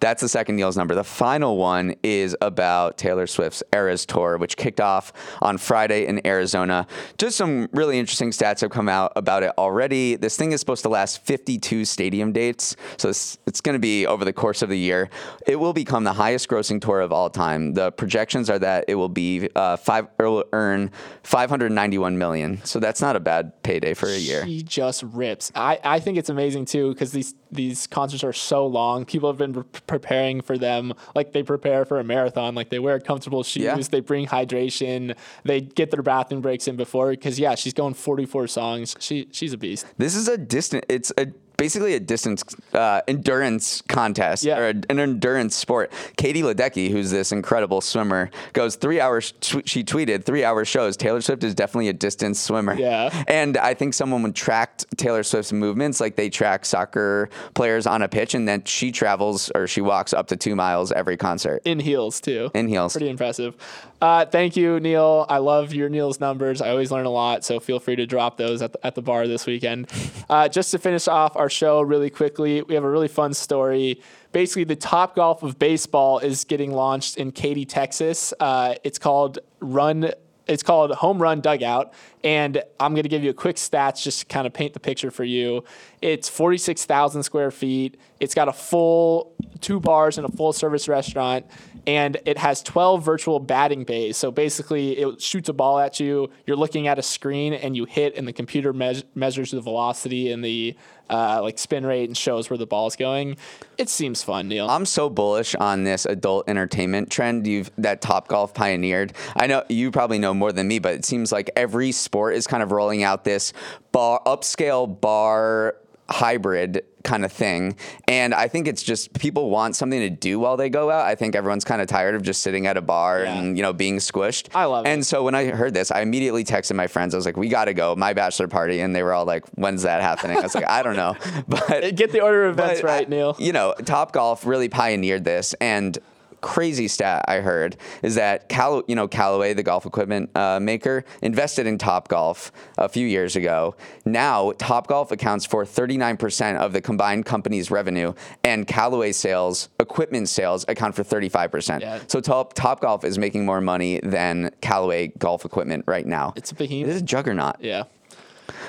That's 0.00 0.20
the 0.20 0.28
second 0.28 0.56
Neal's 0.56 0.76
number. 0.76 0.94
The 0.94 1.04
final 1.04 1.56
one 1.56 1.94
is 2.02 2.36
about 2.40 2.98
Taylor 2.98 3.26
Swift's 3.26 3.62
Eras 3.72 4.06
Tour, 4.06 4.38
which 4.38 4.56
kicked 4.56 4.80
off 4.80 5.12
on 5.40 5.58
Friday 5.58 6.06
in 6.06 6.24
Arizona. 6.26 6.86
Just 7.18 7.36
some 7.36 7.68
really 7.72 7.98
interesting 7.98 8.30
stats 8.30 8.60
have 8.60 8.70
come 8.70 8.88
out 8.88 9.12
about 9.16 9.42
it 9.42 9.52
already. 9.58 10.16
This 10.16 10.36
thing 10.36 10.52
is 10.52 10.60
supposed 10.60 10.82
to 10.82 10.88
last 10.88 11.24
52 11.24 11.84
stadium 11.84 12.32
dates, 12.32 12.76
so 12.96 13.08
it's, 13.08 13.38
it's 13.46 13.60
going 13.60 13.74
to 13.74 13.80
be 13.80 14.06
over 14.06 14.24
the 14.24 14.32
course 14.32 14.62
of 14.62 14.68
the 14.68 14.78
year. 14.78 15.10
It 15.46 15.56
will 15.56 15.72
become 15.72 16.04
the 16.04 16.12
highest 16.12 16.48
grossing 16.48 16.80
tour 16.80 17.00
of 17.00 17.12
all 17.12 17.30
time. 17.30 17.74
The 17.74 17.92
projections 17.92 18.50
are 18.50 18.58
that 18.58 18.84
it 18.88 18.94
will 18.94 19.08
be 19.08 19.48
uh, 19.54 19.76
five, 19.76 20.08
will 20.18 20.44
earn 20.52 20.90
591 21.22 22.18
million. 22.18 22.60
So 22.64 22.80
that's 22.80 23.00
not 23.00 23.16
a 23.16 23.20
bad 23.20 23.62
payday 23.62 23.94
for 23.94 24.06
a 24.06 24.16
year. 24.16 24.44
She 24.44 24.62
just 24.62 25.02
rips. 25.02 25.52
I, 25.54 25.78
I 25.84 26.00
think 26.00 26.18
it's 26.18 26.28
amazing 26.28 26.66
too 26.66 26.92
because 26.92 27.12
these 27.12 27.34
these 27.52 27.86
concerts 27.86 28.24
are 28.24 28.32
so 28.32 28.66
long. 28.66 29.04
People 29.04 29.28
have 29.28 29.38
been 29.38 29.59
pre- 29.64 29.80
preparing 29.86 30.40
for 30.40 30.56
them 30.58 30.92
like 31.14 31.32
they 31.32 31.42
prepare 31.42 31.84
for 31.84 31.98
a 32.00 32.04
marathon. 32.04 32.54
Like 32.54 32.70
they 32.70 32.78
wear 32.78 32.98
comfortable 33.00 33.42
shoes, 33.42 33.62
Yeah. 33.64 33.76
they 33.76 34.00
bring 34.00 34.26
hydration, 34.26 35.16
they 35.44 35.60
get 35.60 35.90
their 35.90 36.02
bathroom 36.02 36.40
breaks 36.40 36.68
in 36.68 36.76
before. 36.76 37.10
Because 37.10 37.38
yeah, 37.38 37.54
she's 37.54 37.74
going 37.74 37.94
44 37.94 38.46
songs. 38.46 38.96
She 39.00 39.28
she's 39.32 39.52
a 39.52 39.58
beast. 39.58 39.86
This 39.98 40.14
is 40.14 40.28
a 40.28 40.38
distant. 40.38 40.84
It's 40.88 41.12
a 41.18 41.26
basically 41.60 41.94
a 41.94 42.00
distance 42.00 42.42
uh, 42.72 43.02
endurance 43.06 43.82
contest 43.82 44.42
Yeah. 44.44 44.58
or 44.58 44.68
an 44.68 44.98
endurance 44.98 45.54
sport. 45.54 45.92
Katie 46.16 46.40
Ledecky, 46.42 46.90
who's 46.90 47.10
this 47.10 47.32
incredible 47.32 47.82
swimmer, 47.82 48.30
goes 48.54 48.76
three 48.76 48.98
hours. 48.98 49.32
Tw- 49.40 49.68
she 49.68 49.84
tweeted 49.84 50.24
three 50.24 50.42
hours 50.42 50.68
shows 50.68 50.96
Taylor 50.96 51.20
Swift 51.20 51.44
is 51.44 51.54
definitely 51.54 51.88
a 51.88 51.92
distance 51.92 52.40
swimmer. 52.40 52.74
Yeah. 52.74 53.24
and 53.28 53.58
I 53.58 53.74
think 53.74 53.92
someone 53.92 54.22
would 54.22 54.34
track 54.34 54.78
Taylor 54.96 55.22
Swift's 55.22 55.52
movements 55.52 56.00
like 56.00 56.16
they 56.16 56.30
track 56.30 56.64
soccer 56.64 57.28
players 57.54 57.86
on 57.86 58.00
a 58.00 58.08
pitch, 58.08 58.32
and 58.34 58.48
then 58.48 58.64
she 58.64 58.90
travels 58.90 59.50
or 59.54 59.66
she 59.66 59.82
walks 59.82 60.14
up 60.14 60.28
to 60.28 60.36
two 60.36 60.56
miles 60.56 60.92
every 60.92 61.18
concert. 61.18 61.60
In 61.66 61.78
heels 61.78 62.20
too. 62.22 62.50
In 62.54 62.68
heels. 62.68 62.94
Pretty 62.94 63.10
impressive. 63.10 63.54
Uh, 64.00 64.24
thank 64.24 64.56
you, 64.56 64.80
Neal. 64.80 65.26
I 65.28 65.38
love 65.38 65.74
your 65.74 65.90
Neal's 65.90 66.20
numbers. 66.20 66.62
I 66.62 66.70
always 66.70 66.90
learn 66.90 67.04
a 67.04 67.10
lot, 67.10 67.44
so 67.44 67.60
feel 67.60 67.78
free 67.78 67.96
to 67.96 68.06
drop 68.06 68.38
those 68.38 68.62
at 68.62 68.72
the, 68.72 68.86
at 68.86 68.94
the 68.94 69.02
bar 69.02 69.26
this 69.28 69.46
weekend. 69.46 69.88
Uh, 70.30 70.46
just 70.46 70.70
to 70.70 70.78
finish 70.78 71.08
off 71.08 71.34
our 71.36 71.49
show 71.50 71.80
really 71.80 72.10
quickly, 72.10 72.62
we 72.62 72.74
have 72.74 72.84
a 72.84 72.90
really 72.90 73.08
fun 73.08 73.34
story. 73.34 74.00
Basically, 74.32 74.64
the 74.64 74.76
Top 74.76 75.16
Golf 75.16 75.42
of 75.42 75.58
baseball 75.58 76.18
is 76.18 76.44
getting 76.44 76.72
launched 76.72 77.16
in 77.16 77.32
Katy, 77.32 77.64
Texas. 77.64 78.32
Uh, 78.38 78.74
it's 78.84 78.98
called 78.98 79.38
Run 79.60 80.12
It's 80.46 80.62
called 80.62 80.90
Home 80.96 81.20
Run 81.22 81.40
Dugout, 81.40 81.92
and 82.22 82.62
I'm 82.78 82.92
going 82.92 83.04
to 83.04 83.08
give 83.08 83.24
you 83.24 83.30
a 83.30 83.34
quick 83.34 83.56
stats 83.56 84.02
just 84.02 84.20
to 84.20 84.26
kind 84.26 84.46
of 84.46 84.52
paint 84.52 84.74
the 84.74 84.80
picture 84.80 85.10
for 85.10 85.24
you. 85.24 85.64
It's 86.02 86.28
46,000 86.28 87.22
square 87.22 87.50
feet. 87.50 87.98
It's 88.20 88.34
got 88.34 88.48
a 88.48 88.52
full 88.52 89.32
two 89.60 89.80
bars 89.80 90.18
and 90.18 90.26
a 90.26 90.30
full 90.30 90.52
service 90.52 90.88
restaurant, 90.88 91.46
and 91.86 92.18
it 92.26 92.38
has 92.38 92.62
12 92.62 93.04
virtual 93.04 93.38
batting 93.38 93.84
bays. 93.84 94.16
So 94.16 94.30
basically, 94.30 94.98
it 94.98 95.20
shoots 95.20 95.48
a 95.48 95.52
ball 95.52 95.78
at 95.78 96.00
you. 96.00 96.30
You're 96.46 96.56
looking 96.56 96.88
at 96.88 96.98
a 96.98 97.02
screen, 97.02 97.54
and 97.54 97.76
you 97.76 97.84
hit, 97.84 98.16
and 98.16 98.26
the 98.26 98.32
computer 98.32 98.72
me- 98.72 99.02
measures 99.14 99.50
the 99.50 99.60
velocity 99.60 100.32
and 100.32 100.44
the 100.44 100.76
uh, 101.10 101.40
like 101.42 101.58
spin 101.58 101.84
rate 101.84 102.08
and 102.08 102.16
shows 102.16 102.48
where 102.48 102.56
the 102.56 102.66
ball's 102.66 102.96
going. 102.96 103.36
It 103.76 103.88
seems 103.88 104.22
fun, 104.22 104.48
Neal. 104.48 104.70
I'm 104.70 104.86
so 104.86 105.10
bullish 105.10 105.54
on 105.56 105.84
this 105.84 106.06
adult 106.06 106.48
entertainment 106.48 107.10
trend 107.10 107.46
you've 107.46 107.70
that 107.78 108.00
Top 108.00 108.28
Golf 108.28 108.54
pioneered. 108.54 109.12
I 109.34 109.46
know 109.46 109.64
you 109.68 109.90
probably 109.90 110.18
know 110.18 110.32
more 110.32 110.52
than 110.52 110.68
me, 110.68 110.78
but 110.78 110.94
it 110.94 111.04
seems 111.04 111.32
like 111.32 111.50
every 111.56 111.92
sport 112.10 112.34
is 112.34 112.48
kind 112.48 112.60
of 112.60 112.72
rolling 112.72 113.04
out 113.04 113.22
this 113.22 113.52
bar 113.92 114.20
upscale 114.26 115.00
bar 115.00 115.76
hybrid 116.08 116.84
kind 117.04 117.24
of 117.24 117.30
thing. 117.30 117.76
And 118.08 118.34
I 118.34 118.48
think 118.48 118.66
it's 118.66 118.82
just 118.82 119.12
people 119.12 119.48
want 119.48 119.76
something 119.76 120.00
to 120.00 120.10
do 120.10 120.40
while 120.40 120.56
they 120.56 120.68
go 120.68 120.90
out. 120.90 121.06
I 121.06 121.14
think 121.14 121.36
everyone's 121.36 121.64
kind 121.64 121.80
of 121.80 121.86
tired 121.86 122.16
of 122.16 122.22
just 122.22 122.40
sitting 122.42 122.66
at 122.66 122.76
a 122.76 122.80
bar 122.80 123.22
Yeah. 123.22 123.38
and, 123.38 123.56
you 123.56 123.62
know, 123.62 123.72
being 123.72 123.98
squished. 123.98 124.48
I 124.52 124.64
love 124.64 124.86
it. 124.86 124.88
And 124.88 125.06
so 125.06 125.22
when 125.22 125.36
I 125.36 125.46
heard 125.46 125.72
this, 125.72 125.92
I 125.92 126.00
immediately 126.00 126.42
texted 126.42 126.74
my 126.74 126.88
friends. 126.88 127.14
I 127.14 127.16
was 127.16 127.26
like, 127.26 127.36
we 127.36 127.48
got 127.48 127.66
to 127.66 127.74
go. 127.74 127.94
My 127.94 128.12
bachelor 128.12 128.48
party. 128.48 128.80
And 128.80 128.94
they 128.94 129.04
were 129.04 129.12
all 129.12 129.24
like, 129.24 129.46
when's 129.54 129.82
that 129.82 130.02
happening? 130.02 130.36
I 130.36 130.40
was 130.40 130.54
like, 130.56 130.66
I 130.68 130.82
don't 130.82 130.96
know. 130.96 131.14
But 131.46 131.94
Get 131.94 132.10
the 132.10 132.22
order 132.22 132.46
of 132.46 132.58
events 132.58 132.82
right, 132.82 133.06
I- 133.06 133.08
Neal. 133.08 133.36
You 133.38 133.52
know, 133.52 133.74
Top 133.84 134.10
Golf 134.12 134.44
really 134.44 134.68
pioneered 134.68 135.22
this, 135.24 135.54
and 135.60 135.96
crazy 136.40 136.88
stat 136.88 137.24
I 137.28 137.36
heard 137.36 137.76
is 138.02 138.14
that 138.16 138.48
Cal, 138.48 138.82
you 138.86 138.94
know, 138.94 139.08
Callaway, 139.08 139.54
the 139.54 139.62
golf 139.62 139.86
equipment 139.86 140.30
uh, 140.36 140.60
maker, 140.60 141.04
invested 141.22 141.66
in 141.66 141.78
Top 141.78 142.08
Golf 142.08 142.52
a 142.78 142.88
few 142.88 143.06
years 143.06 143.36
ago. 143.36 143.74
Now, 144.04 144.52
Top 144.52 144.86
Golf 144.86 145.12
accounts 145.12 145.46
for 145.46 145.64
39% 145.64 146.56
of 146.56 146.72
the 146.72 146.80
combined 146.80 147.26
company's 147.26 147.70
revenue, 147.70 148.12
and 148.44 148.66
Callaway 148.66 149.12
sales, 149.12 149.68
equipment 149.78 150.28
sales, 150.28 150.64
account 150.68 150.94
for 150.94 151.04
35%. 151.04 151.80
Yeah. 151.80 152.00
So 152.06 152.20
Top 152.20 152.54
Top 152.54 152.80
Golf 152.80 153.04
is 153.04 153.18
making 153.18 153.44
more 153.44 153.60
money 153.60 154.00
than 154.02 154.50
Callaway 154.60 155.08
golf 155.18 155.44
equipment 155.44 155.84
right 155.86 156.06
now. 156.06 156.32
It's 156.36 156.50
a 156.50 156.54
behemoth. 156.54 156.90
is 156.90 157.02
a 157.02 157.04
juggernaut. 157.04 157.56
Yeah. 157.60 157.84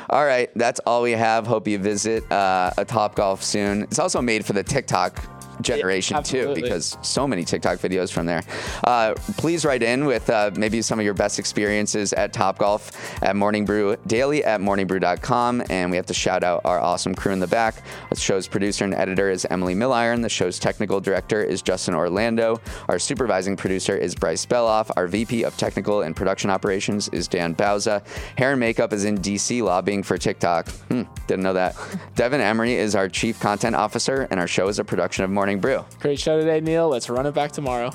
All 0.10 0.26
right, 0.26 0.50
that's 0.56 0.80
all 0.82 1.02
we 1.02 1.12
have. 1.12 1.48
Hope 1.48 1.68
you 1.68 1.78
visit 1.78 2.30
uh, 2.32 2.72
a 2.78 2.86
Top 2.86 3.16
Golf 3.16 3.44
soon. 3.44 3.84
It's 3.84 4.00
also 4.00 4.22
made 4.22 4.46
for 4.46 4.54
the 4.54 4.64
TikTok 4.64 5.24
generation 5.62 6.22
too, 6.24 6.54
because 6.56 6.98
so 7.02 7.28
many 7.28 7.44
TikTok 7.44 7.80
videos 7.80 8.12
from 8.12 8.26
there. 8.26 8.44
Uh, 8.84 9.14
please 9.38 9.66
write 9.66 9.84
in 9.84 10.06
with 10.06 10.30
uh, 10.30 10.52
maybe 10.56 10.82
some 10.82 11.00
of 11.00 11.06
your 11.06 11.14
best 11.14 11.40
experiences 11.40 12.14
at 12.14 12.34
Top 12.34 12.58
Golf 12.58 12.92
at 13.24 13.36
Morning 13.36 13.66
Brew 13.66 13.96
Daily 14.08 14.44
at 14.44 14.62
morningbrew.com. 14.62 15.64
And 15.70 15.92
we 15.92 15.98
have 15.98 16.06
to 16.08 16.14
shout 16.14 16.44
out 16.44 16.62
our 16.66 16.80
awesome 16.80 17.16
crew 17.16 17.34
in 17.34 17.40
the 17.40 17.48
back. 17.48 17.84
The 18.10 18.16
show's 18.16 18.48
producer 18.48 18.86
and 18.86 18.94
editor 18.94 19.30
is 19.30 19.46
Emily 19.50 19.76
Milliron. 19.76 20.22
The 20.22 20.30
show's 20.30 20.60
technical 20.60 21.00
director 21.00 21.44
is 21.44 21.62
Justin 21.62 21.96
Orlando. 21.96 22.60
Our 22.90 23.00
supervising 23.00 23.58
producer 23.58 23.98
is 23.98 24.16
Bryce 24.16 24.46
Beloff. 24.46 24.92
Our 24.96 25.08
VP 25.08 25.44
of 25.44 25.58
technical 25.58 26.02
and 26.02 26.16
production 26.16 26.50
operations 26.50 27.10
is 27.10 27.28
Dan 27.28 27.56
Bauza. 27.56 28.06
Hair 28.38 28.52
and 28.52 28.60
makeup 28.60 28.94
is 28.94 29.06
in 29.06 29.18
DC 29.18 29.62
lobbying 29.62 30.04
for 30.04 30.18
TikTok. 30.18 30.70
Hmm, 30.70 31.04
didn't 31.28 31.44
know 31.44 31.54
that. 31.54 31.76
Devin 32.16 32.42
Emery 32.42 32.76
is 32.76 32.96
our 32.96 33.10
chief 33.10 33.40
content 33.40 33.76
officer, 33.76 34.28
and 34.32 34.40
our 34.40 34.48
show 34.48 34.68
is 34.68 34.80
a 34.80 34.84
production 34.84 35.24
of 35.24 35.32
Morning 35.42 35.60
Brew. 35.60 35.84
Great 36.00 36.20
show 36.20 36.40
today, 36.40 36.62
Neal. 36.62 36.88
Let's 36.88 37.10
run 37.10 37.26
it 37.26 37.34
back 37.34 37.52
tomorrow. 37.52 37.90